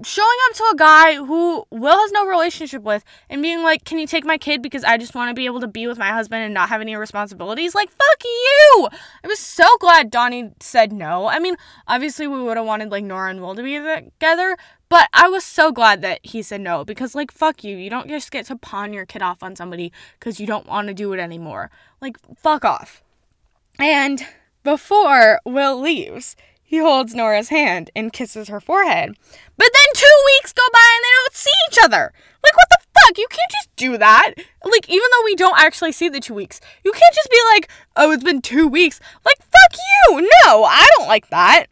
showing 0.03 0.37
up 0.49 0.55
to 0.55 0.63
a 0.73 0.75
guy 0.75 1.15
who 1.15 1.65
Will 1.69 1.97
has 1.97 2.11
no 2.11 2.25
relationship 2.25 2.83
with 2.83 3.03
and 3.29 3.41
being 3.41 3.63
like, 3.63 3.83
Can 3.85 3.99
you 3.99 4.07
take 4.07 4.25
my 4.25 4.37
kid 4.37 4.61
because 4.61 4.83
I 4.83 4.97
just 4.97 5.15
want 5.15 5.29
to 5.29 5.33
be 5.33 5.45
able 5.45 5.59
to 5.61 5.67
be 5.67 5.87
with 5.87 5.97
my 5.97 6.09
husband 6.09 6.43
and 6.43 6.53
not 6.53 6.69
have 6.69 6.81
any 6.81 6.95
responsibilities? 6.95 7.75
Like, 7.75 7.89
fuck 7.89 8.23
you! 8.23 8.89
I 9.23 9.27
was 9.27 9.39
so 9.39 9.65
glad 9.79 10.09
Donnie 10.09 10.51
said 10.59 10.91
no. 10.91 11.27
I 11.27 11.39
mean, 11.39 11.55
obviously, 11.87 12.27
we 12.27 12.41
would 12.41 12.57
have 12.57 12.65
wanted 12.65 12.91
like 12.91 13.03
Nora 13.03 13.29
and 13.29 13.41
Will 13.41 13.55
to 13.55 13.63
be 13.63 13.77
together, 13.77 14.57
but 14.89 15.09
I 15.13 15.27
was 15.27 15.43
so 15.43 15.71
glad 15.71 16.01
that 16.01 16.19
he 16.23 16.41
said 16.41 16.61
no 16.61 16.85
because, 16.85 17.15
like, 17.15 17.31
fuck 17.31 17.63
you. 17.63 17.75
You 17.75 17.89
don't 17.89 18.07
just 18.07 18.31
get 18.31 18.45
to 18.47 18.55
pawn 18.55 18.93
your 18.93 19.05
kid 19.05 19.21
off 19.21 19.41
on 19.41 19.55
somebody 19.55 19.91
because 20.19 20.39
you 20.39 20.47
don't 20.47 20.67
want 20.67 20.87
to 20.87 20.93
do 20.93 21.13
it 21.13 21.19
anymore. 21.19 21.71
Like, 22.01 22.17
fuck 22.37 22.63
off. 22.63 23.03
And 23.79 24.25
before 24.63 25.39
Will 25.45 25.79
leaves, 25.79 26.35
he 26.65 26.79
holds 26.79 27.13
Nora's 27.13 27.49
hand 27.49 27.91
and 27.95 28.11
kisses 28.11 28.49
her 28.49 28.59
forehead. 28.59 29.15
But 29.55 29.69
then 29.71 29.93
two 29.93 30.23
weeks 30.25 30.51
go 30.51 30.63
by 30.73 30.85
and 30.95 31.03
they 31.03 31.15
don't 31.21 31.33
see 31.35 31.51
each 31.69 31.77
other. 31.83 32.11
Like, 32.43 32.57
what 32.57 32.67
the 32.71 32.77
fuck? 32.99 33.17
You 33.17 33.27
can't 33.29 33.51
just 33.51 33.75
do 33.75 33.97
that. 33.97 34.33
Like, 34.63 34.89
even 34.89 35.07
though 35.11 35.25
we 35.25 35.35
don't 35.35 35.59
actually 35.59 35.91
see 35.91 36.09
the 36.09 36.19
two 36.19 36.33
weeks, 36.33 36.59
you 36.83 36.91
can't 36.91 37.15
just 37.15 37.29
be 37.29 37.39
like, 37.53 37.69
oh, 37.95 38.11
it's 38.11 38.23
been 38.23 38.41
two 38.41 38.67
weeks. 38.67 38.99
Like, 39.23 39.37
fuck 39.37 39.79
you. 40.09 40.21
No, 40.21 40.63
I 40.63 40.87
don't 40.97 41.07
like 41.07 41.29
that. 41.29 41.67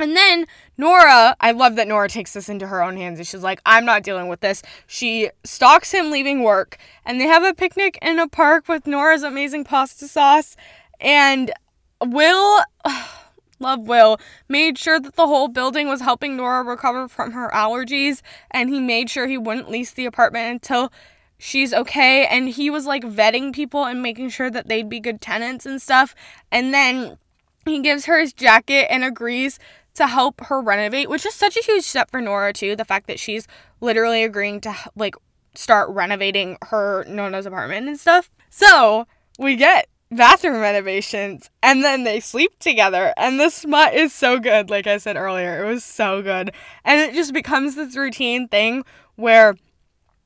And 0.00 0.16
then 0.16 0.46
Nora, 0.76 1.36
I 1.40 1.52
love 1.52 1.76
that 1.76 1.88
Nora 1.88 2.08
takes 2.08 2.32
this 2.32 2.48
into 2.48 2.66
her 2.68 2.82
own 2.82 2.96
hands 2.96 3.18
and 3.18 3.26
she's 3.26 3.42
like, 3.42 3.60
I'm 3.66 3.84
not 3.84 4.02
dealing 4.02 4.28
with 4.28 4.40
this. 4.40 4.62
She 4.86 5.30
stalks 5.44 5.92
him 5.92 6.10
leaving 6.10 6.42
work 6.42 6.78
and 7.04 7.20
they 7.20 7.26
have 7.26 7.42
a 7.42 7.54
picnic 7.54 7.98
in 8.00 8.18
a 8.18 8.28
park 8.28 8.68
with 8.68 8.86
Nora's 8.86 9.22
amazing 9.22 9.64
pasta 9.64 10.06
sauce. 10.06 10.56
And 11.00 11.52
Will. 12.00 12.56
love 12.56 12.64
oh, 12.84 13.17
Will, 13.60 14.18
made 14.48 14.78
sure 14.78 15.00
that 15.00 15.16
the 15.16 15.26
whole 15.26 15.48
building 15.48 15.88
was 15.88 16.00
helping 16.00 16.36
Nora 16.36 16.62
recover 16.62 17.08
from 17.08 17.32
her 17.32 17.50
allergies, 17.52 18.22
and 18.50 18.70
he 18.70 18.80
made 18.80 19.10
sure 19.10 19.26
he 19.26 19.38
wouldn't 19.38 19.70
lease 19.70 19.92
the 19.92 20.06
apartment 20.06 20.50
until 20.50 20.92
she's 21.38 21.72
okay. 21.72 22.26
And 22.26 22.48
he 22.48 22.70
was 22.70 22.86
like 22.86 23.02
vetting 23.02 23.52
people 23.52 23.84
and 23.84 24.02
making 24.02 24.30
sure 24.30 24.50
that 24.50 24.68
they'd 24.68 24.88
be 24.88 25.00
good 25.00 25.20
tenants 25.20 25.66
and 25.66 25.80
stuff. 25.80 26.14
And 26.50 26.72
then 26.72 27.18
he 27.64 27.80
gives 27.80 28.06
her 28.06 28.18
his 28.18 28.32
jacket 28.32 28.86
and 28.90 29.04
agrees 29.04 29.58
to 29.94 30.06
help 30.06 30.40
her 30.42 30.60
renovate, 30.60 31.08
which 31.08 31.26
is 31.26 31.34
such 31.34 31.56
a 31.56 31.62
huge 31.62 31.84
step 31.84 32.10
for 32.10 32.20
Nora, 32.20 32.52
too. 32.52 32.76
The 32.76 32.84
fact 32.84 33.06
that 33.08 33.18
she's 33.18 33.46
literally 33.80 34.22
agreeing 34.22 34.60
to 34.62 34.74
like 34.94 35.14
start 35.54 35.90
renovating 35.90 36.56
her 36.62 37.04
Nona's 37.08 37.46
apartment 37.46 37.88
and 37.88 37.98
stuff. 37.98 38.30
So 38.50 39.06
we 39.38 39.56
get 39.56 39.88
bathroom 40.10 40.60
renovations 40.60 41.50
and 41.62 41.84
then 41.84 42.04
they 42.04 42.18
sleep 42.18 42.58
together 42.58 43.12
and 43.18 43.38
the 43.38 43.50
smut 43.50 43.92
is 43.92 44.10
so 44.10 44.38
good 44.38 44.70
like 44.70 44.86
i 44.86 44.96
said 44.96 45.16
earlier 45.16 45.62
it 45.62 45.68
was 45.68 45.84
so 45.84 46.22
good. 46.22 46.52
And 46.84 47.00
it 47.00 47.14
just 47.14 47.32
becomes 47.32 47.74
this 47.74 47.96
routine 47.96 48.48
thing 48.48 48.84
where 49.16 49.56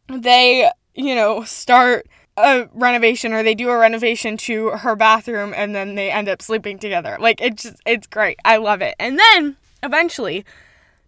they 0.09 0.71
you 0.95 1.15
know 1.15 1.43
start 1.45 2.07
a 2.37 2.69
renovation 2.73 3.33
or 3.33 3.43
they 3.43 3.55
do 3.55 3.69
a 3.69 3.77
renovation 3.77 4.37
to 4.39 4.71
her 4.71 4.97
bathroom 4.97 5.53
and 5.55 5.75
then 5.75 5.95
they 5.95 6.11
end 6.11 6.29
up 6.29 6.43
sleeping 6.43 6.79
together. 6.79 7.17
Like 7.19 7.41
it's 7.41 7.63
just 7.63 7.77
it's 7.87 8.07
great. 8.07 8.39
I 8.45 8.57
love 8.59 8.83
it. 8.83 8.95
And 8.99 9.19
then 9.19 9.57
eventually 9.83 10.45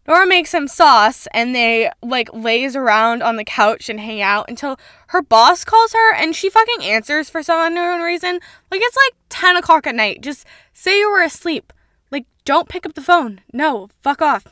Nora 0.07 0.27
makes 0.27 0.51
some 0.51 0.69
sauce 0.69 1.27
and 1.33 1.55
they 1.55 1.91
like 2.03 2.33
lays 2.33 2.77
around 2.77 3.23
on 3.23 3.37
the 3.37 3.45
couch 3.45 3.89
and 3.89 3.99
hang 3.99 4.21
out 4.21 4.49
until 4.49 4.79
her 5.09 5.23
boss 5.23 5.65
calls 5.65 5.93
her 5.93 6.15
and 6.15 6.37
she 6.37 6.51
fucking 6.51 6.85
answers 6.85 7.31
for 7.31 7.43
some 7.43 7.67
unknown 7.67 8.01
reason. 8.03 8.41
Like 8.71 8.81
it's 8.83 8.97
like 8.97 9.15
10 9.31 9.57
o'clock 9.57 9.87
at 9.87 9.95
night. 9.95 10.21
Just 10.21 10.47
say 10.73 10.99
you 10.99 11.11
were 11.11 11.23
asleep. 11.23 11.73
Like 12.11 12.27
don't 12.45 12.69
pick 12.69 12.85
up 12.85 12.95
the 12.95 13.01
phone. 13.01 13.41
No, 13.53 13.89
fuck 14.03 14.21
off. 14.21 14.47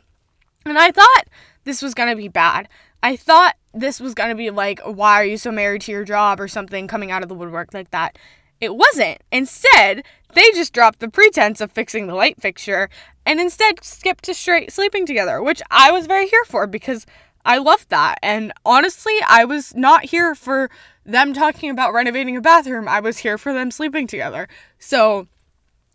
And 0.64 0.78
I 0.78 0.90
thought 0.90 1.24
this 1.64 1.82
was 1.82 1.94
gonna 1.94 2.16
be 2.16 2.28
bad. 2.28 2.68
I 3.02 3.16
thought 3.16 3.56
this 3.74 4.00
was 4.00 4.14
gonna 4.14 4.34
be 4.34 4.50
like, 4.50 4.80
why 4.80 5.14
are 5.16 5.24
you 5.24 5.36
so 5.36 5.50
married 5.50 5.82
to 5.82 5.92
your 5.92 6.04
job 6.04 6.40
or 6.40 6.48
something 6.48 6.86
coming 6.86 7.10
out 7.10 7.22
of 7.22 7.28
the 7.28 7.34
woodwork 7.34 7.74
like 7.74 7.90
that. 7.90 8.16
It 8.62 8.76
wasn't. 8.76 9.20
Instead, 9.32 10.04
they 10.34 10.50
just 10.52 10.72
dropped 10.72 11.00
the 11.00 11.10
pretense 11.10 11.60
of 11.60 11.72
fixing 11.72 12.06
the 12.06 12.14
light 12.14 12.40
fixture 12.40 12.88
and 13.26 13.40
instead 13.40 13.82
skipped 13.82 14.22
to 14.24 14.34
straight 14.34 14.72
sleeping 14.72 15.04
together, 15.04 15.42
which 15.42 15.60
I 15.68 15.90
was 15.90 16.06
very 16.06 16.28
here 16.28 16.44
for 16.44 16.68
because 16.68 17.04
I 17.44 17.58
loved 17.58 17.90
that. 17.90 18.20
And 18.22 18.52
honestly, 18.64 19.14
I 19.28 19.44
was 19.44 19.74
not 19.74 20.04
here 20.04 20.36
for 20.36 20.70
them 21.04 21.34
talking 21.34 21.70
about 21.70 21.92
renovating 21.92 22.36
a 22.36 22.40
bathroom. 22.40 22.86
I 22.86 23.00
was 23.00 23.18
here 23.18 23.36
for 23.36 23.52
them 23.52 23.72
sleeping 23.72 24.06
together. 24.06 24.46
So 24.78 25.26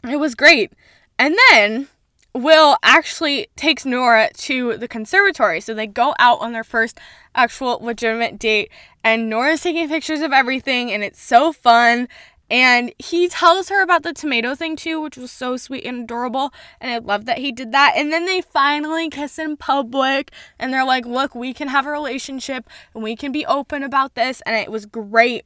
it 0.04 0.18
was 0.18 0.36
great. 0.36 0.74
And 1.18 1.38
then 1.50 1.88
Will 2.34 2.76
actually 2.84 3.48
takes 3.56 3.86
Nora 3.86 4.30
to 4.40 4.78
the 4.78 4.90
conservatory. 4.90 5.62
So 5.62 5.74
they 5.74 5.88
go 5.88 6.16
out 6.20 6.42
on 6.42 6.52
their 6.52 6.66
first 6.66 7.00
actual 7.34 7.80
legitimate 7.82 8.38
date, 8.38 8.70
and 9.06 9.30
Nora's 9.30 9.62
taking 9.62 9.88
pictures 9.88 10.20
of 10.20 10.34
everything, 10.34 10.92
and 10.92 11.02
it's 11.02 11.22
so 11.22 11.54
fun. 11.54 12.10
And 12.50 12.94
he 12.98 13.28
tells 13.28 13.70
her 13.70 13.82
about 13.82 14.04
the 14.04 14.14
tomato 14.14 14.56
thing 14.56 14.76
too, 14.76 15.02
which 15.02 15.18
was 15.18 15.32
so 15.32 15.58
sweet 15.58 15.86
and 15.86 16.04
adorable. 16.04 16.54
And 16.80 16.92
I 16.92 16.98
love 17.00 17.26
that 17.26 17.40
he 17.40 17.52
did 17.52 17.72
that. 17.74 17.94
And 17.96 18.12
then 18.12 18.26
they 18.26 18.42
finally 18.42 19.10
kiss 19.10 19.38
in 19.38 19.58
public. 19.58 20.32
And 20.58 20.74
they're 20.74 20.86
like, 20.86 21.06
look, 21.06 21.36
we 21.36 21.54
can 21.54 21.68
have 21.68 21.86
a 21.86 21.92
relationship 21.92 22.70
and 22.94 23.04
we 23.04 23.16
can 23.16 23.32
be 23.32 23.46
open 23.46 23.84
about 23.84 24.16
this. 24.16 24.42
And 24.46 24.56
it 24.56 24.72
was 24.72 24.86
great. 24.86 25.46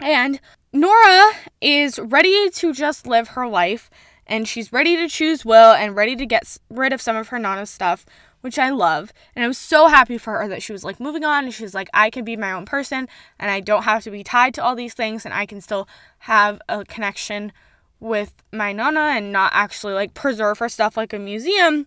And 0.00 0.40
Nora 0.72 1.32
is 1.60 1.98
ready 1.98 2.50
to 2.50 2.72
just 2.72 3.06
live 3.06 3.28
her 3.28 3.46
life. 3.46 3.90
And 4.26 4.48
she's 4.48 4.72
ready 4.72 4.96
to 4.96 5.08
choose 5.08 5.44
Will 5.44 5.72
and 5.72 5.94
ready 5.94 6.16
to 6.16 6.24
get 6.24 6.56
rid 6.70 6.94
of 6.94 7.02
some 7.02 7.16
of 7.16 7.28
her 7.28 7.38
Nana 7.38 7.66
stuff 7.66 8.06
which 8.44 8.58
I 8.58 8.68
love. 8.68 9.10
And 9.34 9.42
I 9.42 9.48
was 9.48 9.56
so 9.56 9.86
happy 9.86 10.18
for 10.18 10.38
her 10.38 10.48
that 10.48 10.62
she 10.62 10.72
was 10.72 10.84
like 10.84 11.00
moving 11.00 11.24
on 11.24 11.44
and 11.44 11.54
she 11.54 11.62
was 11.62 11.72
like, 11.72 11.88
I 11.94 12.10
can 12.10 12.26
be 12.26 12.36
my 12.36 12.52
own 12.52 12.66
person 12.66 13.08
and 13.38 13.50
I 13.50 13.60
don't 13.60 13.84
have 13.84 14.04
to 14.04 14.10
be 14.10 14.22
tied 14.22 14.52
to 14.54 14.62
all 14.62 14.76
these 14.76 14.92
things 14.92 15.24
and 15.24 15.32
I 15.32 15.46
can 15.46 15.62
still 15.62 15.88
have 16.18 16.60
a 16.68 16.84
connection 16.84 17.52
with 18.00 18.34
my 18.52 18.70
Nana 18.74 19.14
and 19.16 19.32
not 19.32 19.52
actually 19.54 19.94
like 19.94 20.12
preserve 20.12 20.58
her 20.58 20.68
stuff 20.68 20.94
like 20.94 21.14
a 21.14 21.18
museum. 21.18 21.86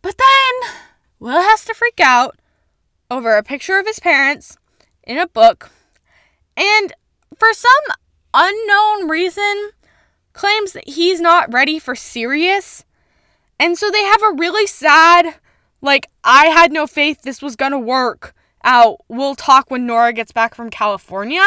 But 0.00 0.16
then 0.16 0.70
Will 1.18 1.42
has 1.42 1.66
to 1.66 1.74
freak 1.74 2.00
out 2.00 2.38
over 3.10 3.36
a 3.36 3.42
picture 3.42 3.78
of 3.78 3.86
his 3.86 4.00
parents 4.00 4.56
in 5.02 5.18
a 5.18 5.26
book 5.26 5.70
and 6.56 6.94
for 7.38 7.52
some 7.52 7.70
unknown 8.32 9.10
reason 9.10 9.72
claims 10.32 10.72
that 10.72 10.88
he's 10.88 11.20
not 11.20 11.52
ready 11.52 11.78
for 11.78 11.94
serious. 11.94 12.86
And 13.60 13.76
so 13.76 13.90
they 13.90 14.02
have 14.02 14.22
a 14.22 14.34
really 14.34 14.66
sad 14.66 15.34
like, 15.84 16.08
I 16.24 16.46
had 16.46 16.72
no 16.72 16.86
faith 16.86 17.22
this 17.22 17.42
was 17.42 17.56
gonna 17.56 17.78
work 17.78 18.34
out. 18.64 19.00
We'll 19.08 19.34
talk 19.34 19.70
when 19.70 19.86
Nora 19.86 20.12
gets 20.12 20.32
back 20.32 20.54
from 20.54 20.70
California. 20.70 21.44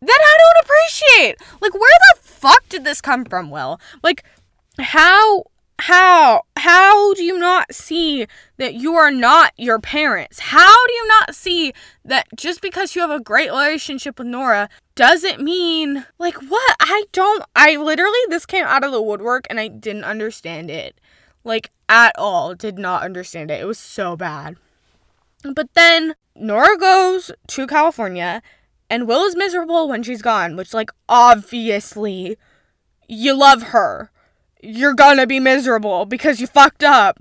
Then 0.00 0.10
I 0.10 0.36
don't 0.38 0.64
appreciate. 0.64 1.36
Like, 1.60 1.74
where 1.74 1.98
the 2.14 2.20
fuck 2.22 2.68
did 2.68 2.84
this 2.84 3.00
come 3.00 3.24
from, 3.24 3.50
Will? 3.50 3.80
Like, 4.02 4.24
how 4.78 5.44
how 5.78 6.42
how 6.56 7.12
do 7.14 7.24
you 7.24 7.36
not 7.38 7.74
see 7.74 8.26
that 8.56 8.74
you 8.74 8.94
are 8.94 9.10
not 9.10 9.52
your 9.56 9.80
parents 9.80 10.38
how 10.38 10.86
do 10.86 10.92
you 10.92 11.08
not 11.08 11.34
see 11.34 11.72
that 12.04 12.24
just 12.36 12.60
because 12.60 12.94
you 12.94 13.00
have 13.00 13.10
a 13.10 13.18
great 13.18 13.50
relationship 13.50 14.16
with 14.16 14.28
nora 14.28 14.68
doesn't 14.94 15.42
mean 15.42 16.06
like 16.18 16.36
what 16.42 16.76
i 16.78 17.04
don't 17.10 17.42
i 17.56 17.74
literally 17.74 18.18
this 18.28 18.46
came 18.46 18.64
out 18.64 18.84
of 18.84 18.92
the 18.92 19.02
woodwork 19.02 19.44
and 19.50 19.58
i 19.58 19.66
didn't 19.66 20.04
understand 20.04 20.70
it 20.70 21.00
like, 21.44 21.70
at 21.88 22.14
all. 22.18 22.54
Did 22.54 22.78
not 22.78 23.02
understand 23.02 23.50
it. 23.50 23.60
It 23.60 23.66
was 23.66 23.78
so 23.78 24.16
bad. 24.16 24.56
But 25.44 25.74
then 25.74 26.14
Nora 26.36 26.78
goes 26.78 27.30
to 27.48 27.66
California, 27.66 28.42
and 28.88 29.08
Will 29.08 29.24
is 29.24 29.36
miserable 29.36 29.88
when 29.88 30.02
she's 30.02 30.22
gone, 30.22 30.56
which, 30.56 30.72
like, 30.72 30.90
obviously, 31.08 32.36
you 33.08 33.34
love 33.34 33.62
her. 33.64 34.10
You're 34.62 34.94
gonna 34.94 35.26
be 35.26 35.40
miserable 35.40 36.06
because 36.06 36.40
you 36.40 36.46
fucked 36.46 36.84
up. 36.84 37.18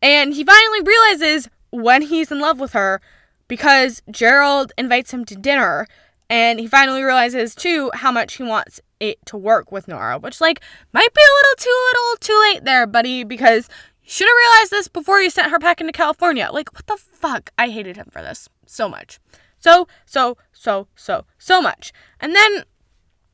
And 0.00 0.34
he 0.34 0.44
finally 0.44 0.82
realizes 0.82 1.48
when 1.70 2.02
he's 2.02 2.30
in 2.30 2.40
love 2.40 2.60
with 2.60 2.72
her 2.72 3.00
because 3.48 4.02
Gerald 4.10 4.72
invites 4.78 5.12
him 5.12 5.24
to 5.24 5.34
dinner. 5.34 5.88
And 6.30 6.60
he 6.60 6.66
finally 6.66 7.02
realizes, 7.02 7.54
too, 7.54 7.90
how 7.94 8.12
much 8.12 8.36
he 8.36 8.42
wants 8.42 8.80
it 9.10 9.26
to 9.26 9.36
work 9.36 9.72
with 9.72 9.88
Nora, 9.88 10.18
which 10.18 10.40
like 10.40 10.60
might 10.92 11.14
be 11.14 11.20
a 11.20 11.36
little 11.36 11.56
too 11.58 11.82
little 11.92 12.16
too 12.20 12.40
late 12.40 12.64
there, 12.64 12.86
buddy, 12.86 13.24
because 13.24 13.68
you 14.02 14.10
should 14.10 14.28
have 14.28 14.36
realized 14.36 14.70
this 14.70 14.88
before 14.88 15.20
you 15.20 15.30
sent 15.30 15.50
her 15.50 15.58
back 15.58 15.80
into 15.80 15.92
California. 15.92 16.48
Like, 16.52 16.72
what 16.74 16.86
the 16.86 16.96
fuck? 16.96 17.50
I 17.56 17.68
hated 17.68 17.96
him 17.96 18.08
for 18.10 18.22
this 18.22 18.48
so 18.66 18.88
much. 18.88 19.18
So, 19.58 19.88
so, 20.04 20.36
so, 20.52 20.88
so, 20.94 21.24
so 21.38 21.62
much. 21.62 21.92
And 22.20 22.34
then 22.34 22.64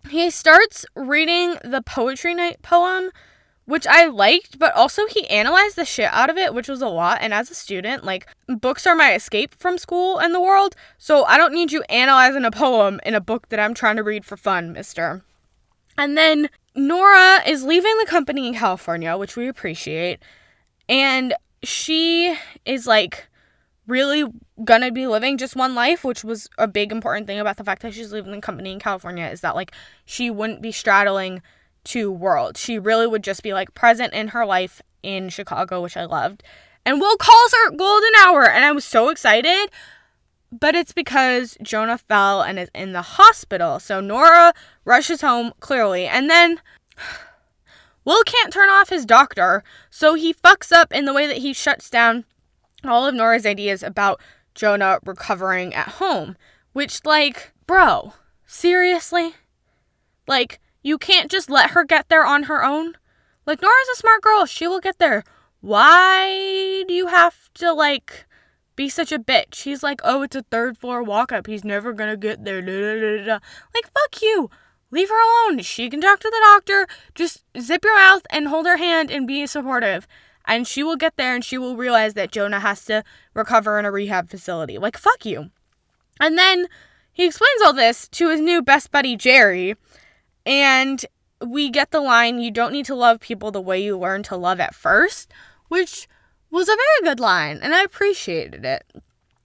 he 0.08 0.30
starts 0.30 0.86
reading 0.94 1.56
the 1.64 1.82
poetry 1.82 2.34
night 2.34 2.62
poem, 2.62 3.10
which 3.64 3.86
I 3.86 4.06
liked, 4.06 4.58
but 4.58 4.74
also 4.74 5.06
he 5.06 5.28
analyzed 5.28 5.76
the 5.76 5.84
shit 5.84 6.08
out 6.12 6.30
of 6.30 6.36
it, 6.36 6.54
which 6.54 6.68
was 6.68 6.82
a 6.82 6.88
lot. 6.88 7.18
And 7.20 7.34
as 7.34 7.50
a 7.50 7.54
student, 7.54 8.04
like, 8.04 8.26
books 8.46 8.86
are 8.86 8.94
my 8.94 9.14
escape 9.14 9.54
from 9.54 9.76
school 9.76 10.18
and 10.18 10.32
the 10.32 10.40
world, 10.40 10.76
so 10.98 11.24
I 11.24 11.36
don't 11.36 11.52
need 11.52 11.72
you 11.72 11.82
analyzing 11.88 12.44
a 12.44 12.50
poem 12.50 13.00
in 13.04 13.14
a 13.14 13.20
book 13.20 13.48
that 13.48 13.60
I'm 13.60 13.74
trying 13.74 13.96
to 13.96 14.02
read 14.02 14.24
for 14.24 14.36
fun, 14.36 14.72
mister. 14.72 15.22
And 16.00 16.16
then 16.16 16.48
Nora 16.74 17.46
is 17.46 17.62
leaving 17.62 17.94
the 17.98 18.06
company 18.06 18.48
in 18.48 18.54
California, 18.54 19.18
which 19.18 19.36
we 19.36 19.48
appreciate. 19.48 20.18
And 20.88 21.34
she 21.62 22.34
is 22.64 22.86
like 22.86 23.28
really 23.86 24.24
gonna 24.64 24.90
be 24.90 25.06
living 25.06 25.36
just 25.36 25.56
one 25.56 25.74
life, 25.74 26.02
which 26.02 26.24
was 26.24 26.48
a 26.56 26.66
big 26.66 26.90
important 26.90 27.26
thing 27.26 27.38
about 27.38 27.58
the 27.58 27.64
fact 27.64 27.82
that 27.82 27.92
she's 27.92 28.14
leaving 28.14 28.32
the 28.32 28.40
company 28.40 28.72
in 28.72 28.78
California 28.78 29.26
is 29.26 29.42
that 29.42 29.54
like 29.54 29.72
she 30.06 30.30
wouldn't 30.30 30.62
be 30.62 30.72
straddling 30.72 31.42
two 31.84 32.10
worlds. 32.10 32.58
She 32.58 32.78
really 32.78 33.06
would 33.06 33.22
just 33.22 33.42
be 33.42 33.52
like 33.52 33.74
present 33.74 34.14
in 34.14 34.28
her 34.28 34.46
life 34.46 34.80
in 35.02 35.28
Chicago, 35.28 35.82
which 35.82 35.98
I 35.98 36.06
loved. 36.06 36.42
And 36.86 36.98
Will 36.98 37.18
calls 37.18 37.52
her 37.52 37.72
golden 37.72 38.12
hour, 38.20 38.48
and 38.48 38.64
I 38.64 38.72
was 38.72 38.86
so 38.86 39.10
excited. 39.10 39.68
But 40.52 40.74
it's 40.74 40.92
because 40.92 41.56
Jonah 41.62 41.98
fell 41.98 42.42
and 42.42 42.58
is 42.58 42.70
in 42.74 42.92
the 42.92 43.02
hospital. 43.02 43.78
So 43.78 44.00
Nora 44.00 44.52
rushes 44.84 45.20
home 45.20 45.52
clearly. 45.60 46.06
And 46.06 46.28
then 46.28 46.60
Will 48.04 48.22
can't 48.24 48.52
turn 48.52 48.68
off 48.68 48.88
his 48.88 49.04
doctor, 49.04 49.62
so 49.90 50.14
he 50.14 50.32
fucks 50.32 50.72
up 50.72 50.92
in 50.92 51.04
the 51.04 51.12
way 51.12 51.26
that 51.26 51.38
he 51.38 51.52
shuts 51.52 51.90
down 51.90 52.24
all 52.84 53.06
of 53.06 53.14
Nora's 53.14 53.44
ideas 53.44 53.82
about 53.82 54.20
Jonah 54.54 54.98
recovering 55.04 55.74
at 55.74 55.88
home. 55.88 56.36
Which, 56.72 57.04
like, 57.04 57.52
bro, 57.66 58.14
seriously? 58.46 59.34
Like, 60.26 60.60
you 60.82 60.96
can't 60.96 61.30
just 61.30 61.50
let 61.50 61.70
her 61.70 61.84
get 61.84 62.08
there 62.08 62.24
on 62.24 62.44
her 62.44 62.64
own? 62.64 62.94
Like, 63.44 63.60
Nora's 63.60 63.88
a 63.92 63.96
smart 63.96 64.22
girl. 64.22 64.46
She 64.46 64.66
will 64.66 64.80
get 64.80 64.98
there. 64.98 65.22
Why 65.60 66.84
do 66.88 66.94
you 66.94 67.08
have 67.08 67.52
to, 67.54 67.72
like, 67.72 68.26
be 68.80 68.88
such 68.88 69.12
a 69.12 69.18
bitch? 69.18 69.64
He's 69.64 69.82
like, 69.82 70.00
oh, 70.04 70.22
it's 70.22 70.34
a 70.34 70.42
third 70.42 70.78
floor 70.78 71.02
walk 71.02 71.32
up. 71.32 71.46
He's 71.46 71.64
never 71.64 71.92
gonna 71.92 72.16
get 72.16 72.44
there. 72.44 72.62
Like, 72.62 73.92
fuck 73.92 74.22
you. 74.22 74.48
Leave 74.90 75.10
her 75.10 75.48
alone. 75.48 75.60
She 75.60 75.90
can 75.90 76.00
talk 76.00 76.18
to 76.20 76.30
the 76.30 76.40
doctor. 76.46 76.86
Just 77.14 77.44
zip 77.60 77.84
your 77.84 77.94
mouth 77.94 78.22
and 78.30 78.48
hold 78.48 78.66
her 78.66 78.78
hand 78.78 79.10
and 79.10 79.26
be 79.26 79.46
supportive 79.46 80.06
and 80.46 80.66
she 80.66 80.82
will 80.82 80.96
get 80.96 81.16
there 81.16 81.34
and 81.34 81.44
she 81.44 81.58
will 81.58 81.76
realize 81.76 82.14
that 82.14 82.32
Jonah 82.32 82.60
has 82.60 82.84
to 82.86 83.04
recover 83.34 83.78
in 83.78 83.84
a 83.84 83.92
rehab 83.92 84.30
facility. 84.30 84.78
Like, 84.78 84.96
fuck 84.96 85.26
you. 85.26 85.50
And 86.18 86.38
then 86.38 86.66
he 87.12 87.26
explains 87.26 87.62
all 87.64 87.72
this 87.72 88.08
to 88.08 88.30
his 88.30 88.40
new 88.40 88.62
best 88.62 88.90
buddy, 88.90 89.14
Jerry, 89.14 89.76
and 90.46 91.04
we 91.44 91.70
get 91.70 91.90
the 91.90 92.00
line, 92.00 92.40
You 92.40 92.50
don't 92.50 92.72
need 92.72 92.86
to 92.86 92.94
love 92.94 93.20
people 93.20 93.50
the 93.50 93.60
way 93.60 93.80
you 93.80 93.98
learn 93.98 94.22
to 94.24 94.36
love 94.36 94.58
at 94.58 94.74
first, 94.74 95.30
which 95.68 96.08
was 96.50 96.68
a 96.68 96.76
very 96.76 97.10
good 97.10 97.20
line, 97.20 97.60
and 97.62 97.74
I 97.74 97.82
appreciated 97.82 98.64
it. 98.64 98.84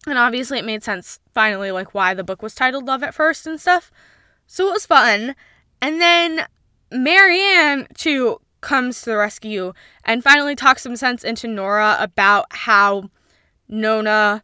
And 0.07 0.17
obviously, 0.17 0.59
it 0.59 0.65
made 0.65 0.83
sense 0.83 1.19
finally, 1.33 1.71
like 1.71 1.93
why 1.93 2.13
the 2.13 2.23
book 2.23 2.41
was 2.41 2.55
titled 2.55 2.85
Love 2.85 3.03
at 3.03 3.15
First 3.15 3.47
and 3.47 3.59
stuff. 3.59 3.91
So 4.47 4.67
it 4.69 4.73
was 4.73 4.85
fun. 4.85 5.35
And 5.81 5.99
then 5.99 6.45
Marianne, 6.91 7.87
too, 7.95 8.39
comes 8.61 9.01
to 9.01 9.11
the 9.11 9.17
rescue 9.17 9.73
and 10.03 10.23
finally 10.23 10.55
talks 10.55 10.83
some 10.83 10.95
sense 10.95 11.23
into 11.23 11.47
Nora 11.47 11.97
about 11.99 12.47
how 12.51 13.09
Nona 13.67 14.43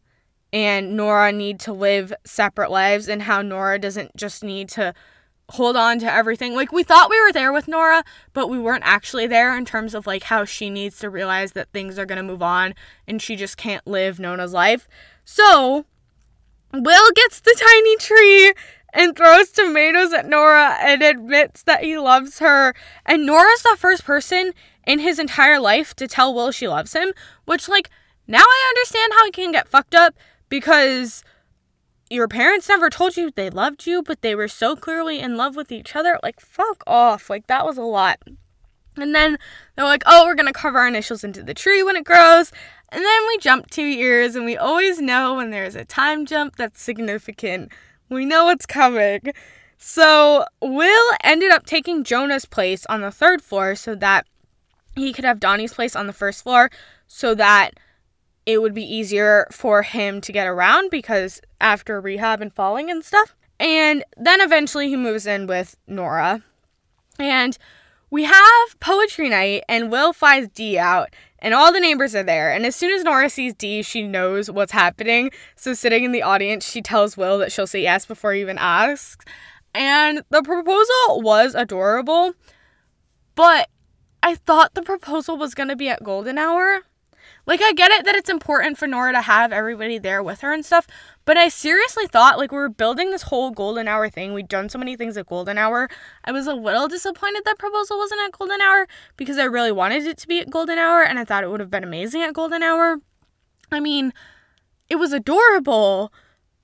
and 0.54 0.96
Nora 0.98 1.32
need 1.32 1.60
to 1.62 1.74
live 1.74 2.14
separate 2.26 2.70
lives 2.70 3.08
and 3.08 3.24
how 3.24 3.42
Nora 3.42 3.80
doesn't 3.80 4.16
just 4.16 4.44
need 4.44 4.70
to 4.70 4.94
hold 5.54 5.76
on 5.76 6.00
to 6.00 6.12
everything. 6.12 6.56
Like 6.56 6.72
we 6.72 6.84
thought 6.84 7.10
we 7.10 7.22
were 7.22 7.32
there 7.32 7.52
with 7.52 7.68
Nora, 7.68 8.04
but 8.34 8.50
we 8.50 8.60
weren't 8.60 8.84
actually 8.86 9.28
there 9.28 9.56
in 9.58 9.66
terms 9.66 9.94
of 9.94 10.08
like 10.08 10.24
how 10.24 10.46
she 10.46 10.70
needs 10.70 11.00
to 11.00 11.10
realize 11.10 11.52
that 11.54 11.72
things 11.72 12.00
are 12.00 12.06
going 12.06 12.18
to 12.18 12.24
move 12.24 12.42
on 12.42 12.74
and 13.08 13.22
she 13.22 13.36
just 13.36 13.58
can't 13.58 13.86
live 13.86 14.20
Nona's 14.20 14.54
life. 14.54 14.88
So, 15.26 15.86
Will 16.74 17.12
gets 17.16 17.40
the 17.40 17.56
tiny 17.60 17.98
tree 17.98 18.54
and 18.94 19.16
throws 19.16 19.52
tomatoes 19.52 20.14
at 20.14 20.28
Nora 20.28 20.78
and 20.80 21.02
admits 21.02 21.64
that 21.64 21.84
he 21.84 21.98
loves 21.98 22.40
her. 22.40 22.74
And 23.06 23.26
Nora's 23.26 23.64
the 23.64 23.76
first 23.78 24.04
person 24.04 24.54
in 24.86 25.00
his 25.00 25.20
entire 25.20 25.60
life 25.60 25.94
to 25.96 26.08
tell 26.08 26.34
Will 26.34 26.52
she 26.52 26.68
loves 26.68 26.94
him, 26.94 27.14
which, 27.46 27.70
like, 27.70 27.90
now 28.28 28.44
I 28.44 28.74
understand 28.76 29.14
how 29.14 29.26
it 29.28 29.34
can 29.34 29.52
get 29.52 29.68
fucked 29.68 29.96
up 29.96 30.16
because 30.50 31.24
your 32.12 32.28
parents 32.28 32.68
never 32.68 32.90
told 32.90 33.16
you 33.16 33.32
they 33.32 33.50
loved 33.50 33.88
you, 33.88 34.04
but 34.04 34.22
they 34.22 34.36
were 34.36 34.50
so 34.50 34.76
clearly 34.76 35.20
in 35.20 35.38
love 35.38 35.56
with 35.56 35.72
each 35.72 35.96
other. 35.96 36.20
Like, 36.22 36.42
fuck 36.42 36.84
off. 36.86 37.30
Like, 37.30 37.48
that 37.48 37.66
was 37.66 37.78
a 37.78 37.84
lot. 37.84 38.20
And 38.98 39.16
then 39.16 39.38
they're 39.76 39.86
like, 39.86 40.04
oh, 40.06 40.26
we're 40.26 40.36
gonna 40.36 40.52
carve 40.52 40.76
our 40.76 40.88
initials 40.88 41.24
into 41.24 41.42
the 41.42 41.54
tree 41.54 41.82
when 41.82 41.96
it 41.96 42.04
grows. 42.04 42.52
And 42.90 43.02
then 43.02 43.28
we 43.28 43.38
jump 43.38 43.70
two 43.70 43.86
years, 43.86 44.36
and 44.36 44.44
we 44.46 44.58
always 44.58 45.00
know 45.00 45.36
when 45.36 45.52
there's 45.52 45.76
a 45.76 45.86
time 45.86 46.26
jump 46.26 46.58
that's 46.58 46.82
significant. 46.82 47.72
We 48.10 48.26
know 48.26 48.46
what's 48.46 48.66
coming. 48.66 49.22
So, 49.78 50.46
Will 50.62 51.14
ended 51.24 51.52
up 51.52 51.66
taking 51.66 52.04
Jonah's 52.04 52.46
place 52.46 52.86
on 52.88 53.00
the 53.00 53.12
third 53.12 53.42
floor 53.42 53.76
so 53.76 53.96
that 53.96 54.28
he 54.96 55.14
could 55.14 55.24
have 55.24 55.40
Donnie's 55.40 55.74
place 55.74 55.96
on 55.96 56.08
the 56.08 56.14
first 56.14 56.44
floor 56.44 56.70
so 57.08 57.34
that 57.36 57.72
it 58.46 58.62
would 58.62 58.74
be 58.74 58.84
easier 58.84 59.48
for 59.52 59.84
him 59.84 60.22
to 60.22 60.32
get 60.32 60.48
around 60.48 60.90
because 60.90 61.42
after 61.60 62.02
rehab 62.02 62.42
and 62.42 62.54
falling 62.54 62.90
and 62.90 63.04
stuff. 63.04 63.36
And 63.60 64.04
then 64.18 64.42
eventually 64.42 64.90
he 64.90 64.96
moves 64.96 65.28
in 65.28 65.46
with 65.46 65.76
Nora. 65.88 66.44
And 67.20 67.58
we 68.10 68.24
have 68.26 68.80
poetry 68.80 69.30
night, 69.30 69.64
and 69.70 69.90
Will 69.92 70.12
flies 70.12 70.50
Dee 70.50 70.78
out, 70.78 71.10
and 71.40 71.54
all 71.54 71.72
the 71.72 71.80
neighbors 71.80 72.14
are 72.14 72.24
there. 72.24 72.52
And 72.52 72.66
as 72.66 72.76
soon 72.76 72.92
as 72.92 73.04
Nora 73.04 73.30
sees 73.30 73.54
Dee, 73.54 73.84
she 73.84 74.04
knows 74.04 74.52
what's 74.52 74.74
happening. 74.74 75.32
So, 75.56 75.74
sitting 75.74 76.04
in 76.04 76.12
the 76.12 76.24
audience, 76.24 76.70
she 76.70 76.82
tells 76.82 77.16
Will 77.16 77.38
that 77.38 77.52
she'll 77.52 77.68
say 77.68 77.84
yes 77.84 78.06
before 78.06 78.34
he 78.34 78.42
even 78.42 78.58
asks. 78.58 79.24
And 79.74 80.24
the 80.30 80.42
proposal 80.42 81.22
was 81.22 81.56
adorable, 81.56 82.34
but 83.36 83.70
I 84.22 84.36
thought 84.36 84.74
the 84.74 84.82
proposal 84.82 85.38
was 85.38 85.54
to 85.56 85.76
be 85.78 85.88
at 85.88 86.04
golden 86.04 86.38
hour. 86.38 86.82
Like, 87.46 87.62
I 87.62 87.74
get 87.74 87.92
it 87.92 88.06
that 88.06 88.16
it's 88.16 88.30
important 88.30 88.78
for 88.78 88.88
Nora 88.88 89.14
to 89.14 89.22
have 89.22 89.52
everybody 89.52 89.98
there 89.98 90.22
with 90.22 90.42
her 90.42 90.54
and 90.54 90.64
stuff, 90.66 90.86
but 91.26 91.38
I 91.38 91.50
seriously 91.50 92.08
thought, 92.08 92.38
like, 92.38 92.52
we 92.52 92.58
were 92.58 92.70
building 92.70 93.12
this 93.12 93.24
whole 93.24 93.52
golden 93.52 93.88
hour 93.88 94.10
thing. 94.10 94.34
We'd 94.34 94.48
done 94.48 94.70
so 94.70 94.78
many 94.78 94.96
things 94.96 95.18
at 95.18 95.26
golden 95.26 95.58
hour. 95.58 95.90
I 96.24 96.32
was 96.32 96.48
a 96.48 96.54
little 96.54 96.88
disappointed 96.88 97.44
that 97.46 97.58
proposal 97.58 97.98
wasn't 97.98 98.22
at 98.22 98.32
golden 98.38 98.62
hour 98.62 98.88
because 99.18 99.38
I 99.38 99.46
really 99.46 99.72
wanted 99.72 100.06
it 100.06 100.18
to 100.20 100.28
be 100.28 100.40
at 100.40 100.50
golden 100.50 100.78
hour 100.78 101.04
and 101.04 101.18
I 101.18 101.26
thought 101.26 101.44
it 101.44 101.50
would 101.50 101.60
have 101.60 101.72
been 101.72 101.84
amazing 101.84 102.22
at 102.22 102.34
golden 102.34 102.62
hour. 102.62 102.98
I 103.72 103.80
mean, 103.80 104.14
it 104.90 104.98
was 104.98 105.14
adorable, 105.14 106.14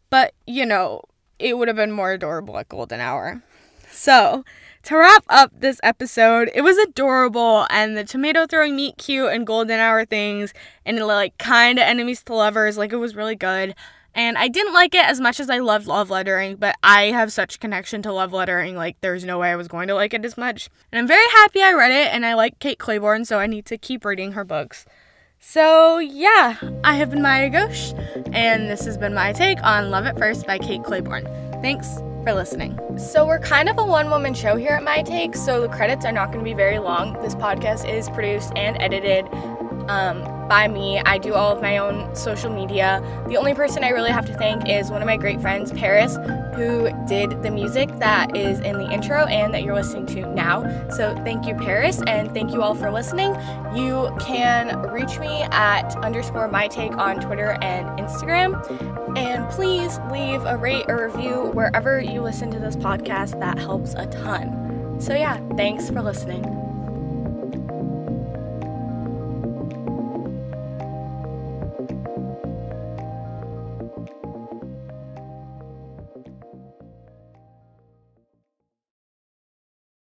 but, 0.10 0.34
you 0.46 0.66
know, 0.66 1.02
it 1.40 1.58
would 1.58 1.68
have 1.68 1.78
been 1.78 1.92
more 1.92 2.12
adorable 2.12 2.58
at 2.58 2.70
golden 2.70 3.00
hour. 3.00 3.42
So, 3.90 4.44
to 4.88 4.96
wrap 4.96 5.26
up 5.28 5.52
this 5.54 5.82
episode, 5.84 6.50
it 6.56 6.62
was 6.62 6.78
adorable 6.78 7.68
and 7.70 7.98
the 7.98 8.06
tomato 8.06 8.48
throwing 8.48 8.74
meet 8.74 8.98
cute 8.98 9.34
and 9.34 9.46
golden 9.46 9.82
hour 9.82 10.06
things 10.06 10.54
and 10.86 10.98
like 11.00 11.38
kind 11.38 11.78
of 11.78 11.84
enemies 11.84 12.24
to 12.24 12.34
lovers, 12.34 12.78
like 12.78 12.94
it 12.94 12.98
was 12.98 13.14
really 13.14 13.36
good. 13.36 13.76
And 14.16 14.38
I 14.38 14.48
didn't 14.48 14.74
like 14.74 14.96
it 14.96 15.04
as 15.04 15.20
much 15.20 15.42
as 15.42 15.50
I 15.50 15.58
loved 15.60 15.88
love 15.88 16.10
lettering, 16.10 16.56
but 16.56 16.78
I 16.82 17.08
have 17.08 17.34
such 17.34 17.60
connection 17.60 18.02
to 18.04 18.14
love 18.14 18.32
lettering, 18.32 18.78
like 18.78 18.96
there's 19.02 19.26
no 19.26 19.40
way 19.40 19.52
I 19.52 19.58
was 19.58 19.68
going 19.68 19.90
to 19.90 19.94
like 19.94 20.14
it 20.14 20.24
as 20.24 20.38
much. 20.38 20.70
And 20.90 21.00
I'm 21.00 21.08
very 21.08 21.28
happy 21.34 21.62
I 21.62 21.74
read 21.74 21.92
it 21.92 22.14
and 22.14 22.26
I 22.26 22.36
like 22.36 22.60
Kate 22.60 22.80
Clayborn, 22.80 23.28
so 23.28 23.40
I 23.40 23.46
need 23.46 23.66
to 23.66 23.78
keep 23.78 24.06
reading 24.06 24.32
her 24.32 24.46
books. 24.46 24.86
So, 25.42 25.98
yeah, 25.98 26.56
I 26.86 26.96
have 26.96 27.10
been 27.10 27.22
Maya 27.22 27.50
Ghosh, 27.50 27.94
and 28.34 28.70
this 28.70 28.86
has 28.86 28.98
been 28.98 29.14
my 29.14 29.34
take 29.34 29.62
on 29.64 29.92
Love 29.92 30.06
at 30.06 30.18
First 30.18 30.48
by 30.48 30.58
Kate 30.58 30.82
Clayborn. 30.82 31.26
Thanks 31.62 32.00
for 32.28 32.34
listening. 32.34 32.78
So, 32.98 33.26
we're 33.26 33.40
kind 33.40 33.70
of 33.70 33.78
a 33.78 33.86
one 33.86 34.10
woman 34.10 34.34
show 34.34 34.58
here 34.58 34.72
at 34.72 34.84
My 34.84 35.02
Take, 35.02 35.34
so 35.34 35.62
the 35.62 35.70
credits 35.70 36.04
are 36.04 36.12
not 36.12 36.34
going 36.34 36.40
to 36.40 36.44
be 36.44 36.54
very 36.54 36.78
long. 36.78 37.14
This 37.22 37.36
podcast 37.36 37.88
is 37.88 38.10
produced 38.10 38.52
and 38.58 38.76
edited 38.82 39.26
um, 39.88 40.24
by 40.48 40.68
me. 40.68 41.00
I 41.00 41.18
do 41.18 41.34
all 41.34 41.52
of 41.56 41.62
my 41.62 41.78
own 41.78 42.16
social 42.16 42.52
media. 42.52 43.02
The 43.28 43.38
only 43.38 43.54
person 43.54 43.84
I 43.84 43.90
really 43.90 44.12
have 44.12 44.26
to 44.28 44.34
thank 44.34 44.68
is 44.68 44.90
one 44.90 45.02
of 45.02 45.06
my 45.06 45.18
great 45.18 45.42
friends, 45.42 45.72
Paris, 45.72 46.16
who 46.56 46.90
did 47.08 47.44
the 47.44 47.52
music 47.52 47.90
that 48.00 48.36
is 48.36 48.60
in 48.62 48.78
the 48.78 48.90
intro 48.92 49.26
and 49.26 49.54
that 49.54 49.64
you're 49.64 49.76
listening 49.76 50.06
to 50.08 50.34
now. 50.34 50.64
So 50.90 51.14
thank 51.24 51.46
you, 51.46 51.56
Paris, 51.56 52.02
and 52.08 52.34
thank 52.34 52.52
you 52.52 52.62
all 52.62 52.76
for 52.76 52.92
listening. 52.92 53.36
You 53.76 54.16
can 54.20 54.82
reach 54.92 55.20
me 55.20 55.44
at 55.44 55.96
underscore 55.98 56.48
my 56.48 56.68
take 56.68 56.98
on 56.98 57.20
Twitter 57.20 57.58
and 57.62 57.88
Instagram. 58.00 58.56
And 59.18 59.50
please 59.50 60.00
leave 60.12 60.44
a 60.46 60.58
rate 60.58 60.86
or 60.88 61.08
review 61.08 61.52
wherever 61.54 62.00
you 62.00 62.22
listen 62.22 62.52
to 62.52 62.60
this 62.60 62.76
podcast. 62.76 63.40
That 63.40 63.58
helps 63.58 63.94
a 63.96 64.06
ton. 64.08 64.98
So, 65.00 65.14
yeah, 65.14 65.40
thanks 65.56 65.90
for 65.90 66.02
listening. 66.02 66.67